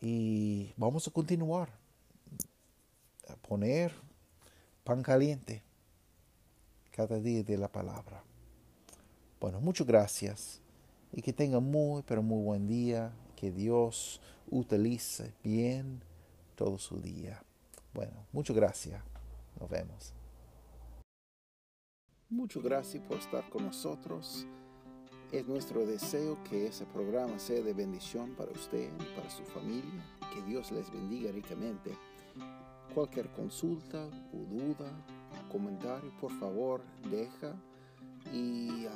Y 0.00 0.74
vamos 0.76 1.06
a 1.06 1.12
continuar 1.12 1.83
poner 3.48 3.92
pan 4.84 5.02
caliente 5.02 5.62
cada 6.90 7.18
día 7.18 7.42
de 7.42 7.58
la 7.58 7.68
palabra. 7.68 8.22
Bueno, 9.40 9.60
muchas 9.60 9.86
gracias 9.86 10.60
y 11.12 11.22
que 11.22 11.32
tenga 11.32 11.60
muy, 11.60 12.02
pero 12.02 12.22
muy 12.22 12.42
buen 12.42 12.66
día. 12.66 13.12
Que 13.36 13.50
Dios 13.50 14.20
utilice 14.48 15.34
bien 15.42 16.02
todo 16.54 16.78
su 16.78 17.00
día. 17.00 17.42
Bueno, 17.92 18.26
muchas 18.32 18.56
gracias. 18.56 19.02
Nos 19.58 19.68
vemos. 19.68 20.14
Muchas 22.30 22.62
gracias 22.62 23.02
por 23.06 23.18
estar 23.18 23.48
con 23.50 23.64
nosotros. 23.66 24.46
Es 25.30 25.46
nuestro 25.46 25.84
deseo 25.86 26.42
que 26.44 26.66
ese 26.66 26.86
programa 26.86 27.38
sea 27.38 27.60
de 27.60 27.74
bendición 27.74 28.34
para 28.34 28.50
usted 28.52 28.90
y 29.00 29.16
para 29.16 29.30
su 29.30 29.44
familia. 29.44 30.04
Que 30.32 30.42
Dios 30.42 30.72
les 30.72 30.90
bendiga 30.90 31.30
ricamente. 31.32 31.90
Cualquier 32.92 33.30
consulta 33.32 34.06
o 34.32 34.36
duda, 34.36 34.90
comentario, 35.50 36.12
por 36.20 36.32
favor, 36.38 36.82
deja 37.10 37.54
y 38.32 38.86
um, 38.86 38.90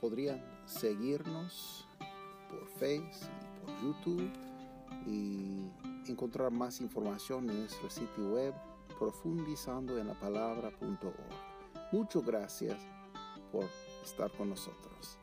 podrían 0.00 0.42
seguirnos 0.66 1.86
por 2.48 2.66
Facebook 2.78 3.30
y 3.42 3.64
por 3.64 3.82
YouTube 3.82 4.30
y 5.06 5.70
encontrar 6.10 6.50
más 6.50 6.80
información 6.80 7.48
en 7.50 7.60
nuestro 7.60 7.90
sitio 7.90 8.34
web 8.34 8.54
profundizando 8.98 9.98
en 9.98 10.08
la 10.08 10.14
palabra.org. 10.14 11.92
Muchas 11.92 12.24
gracias 12.24 12.78
por 13.50 13.64
estar 14.04 14.30
con 14.32 14.50
nosotros. 14.50 15.18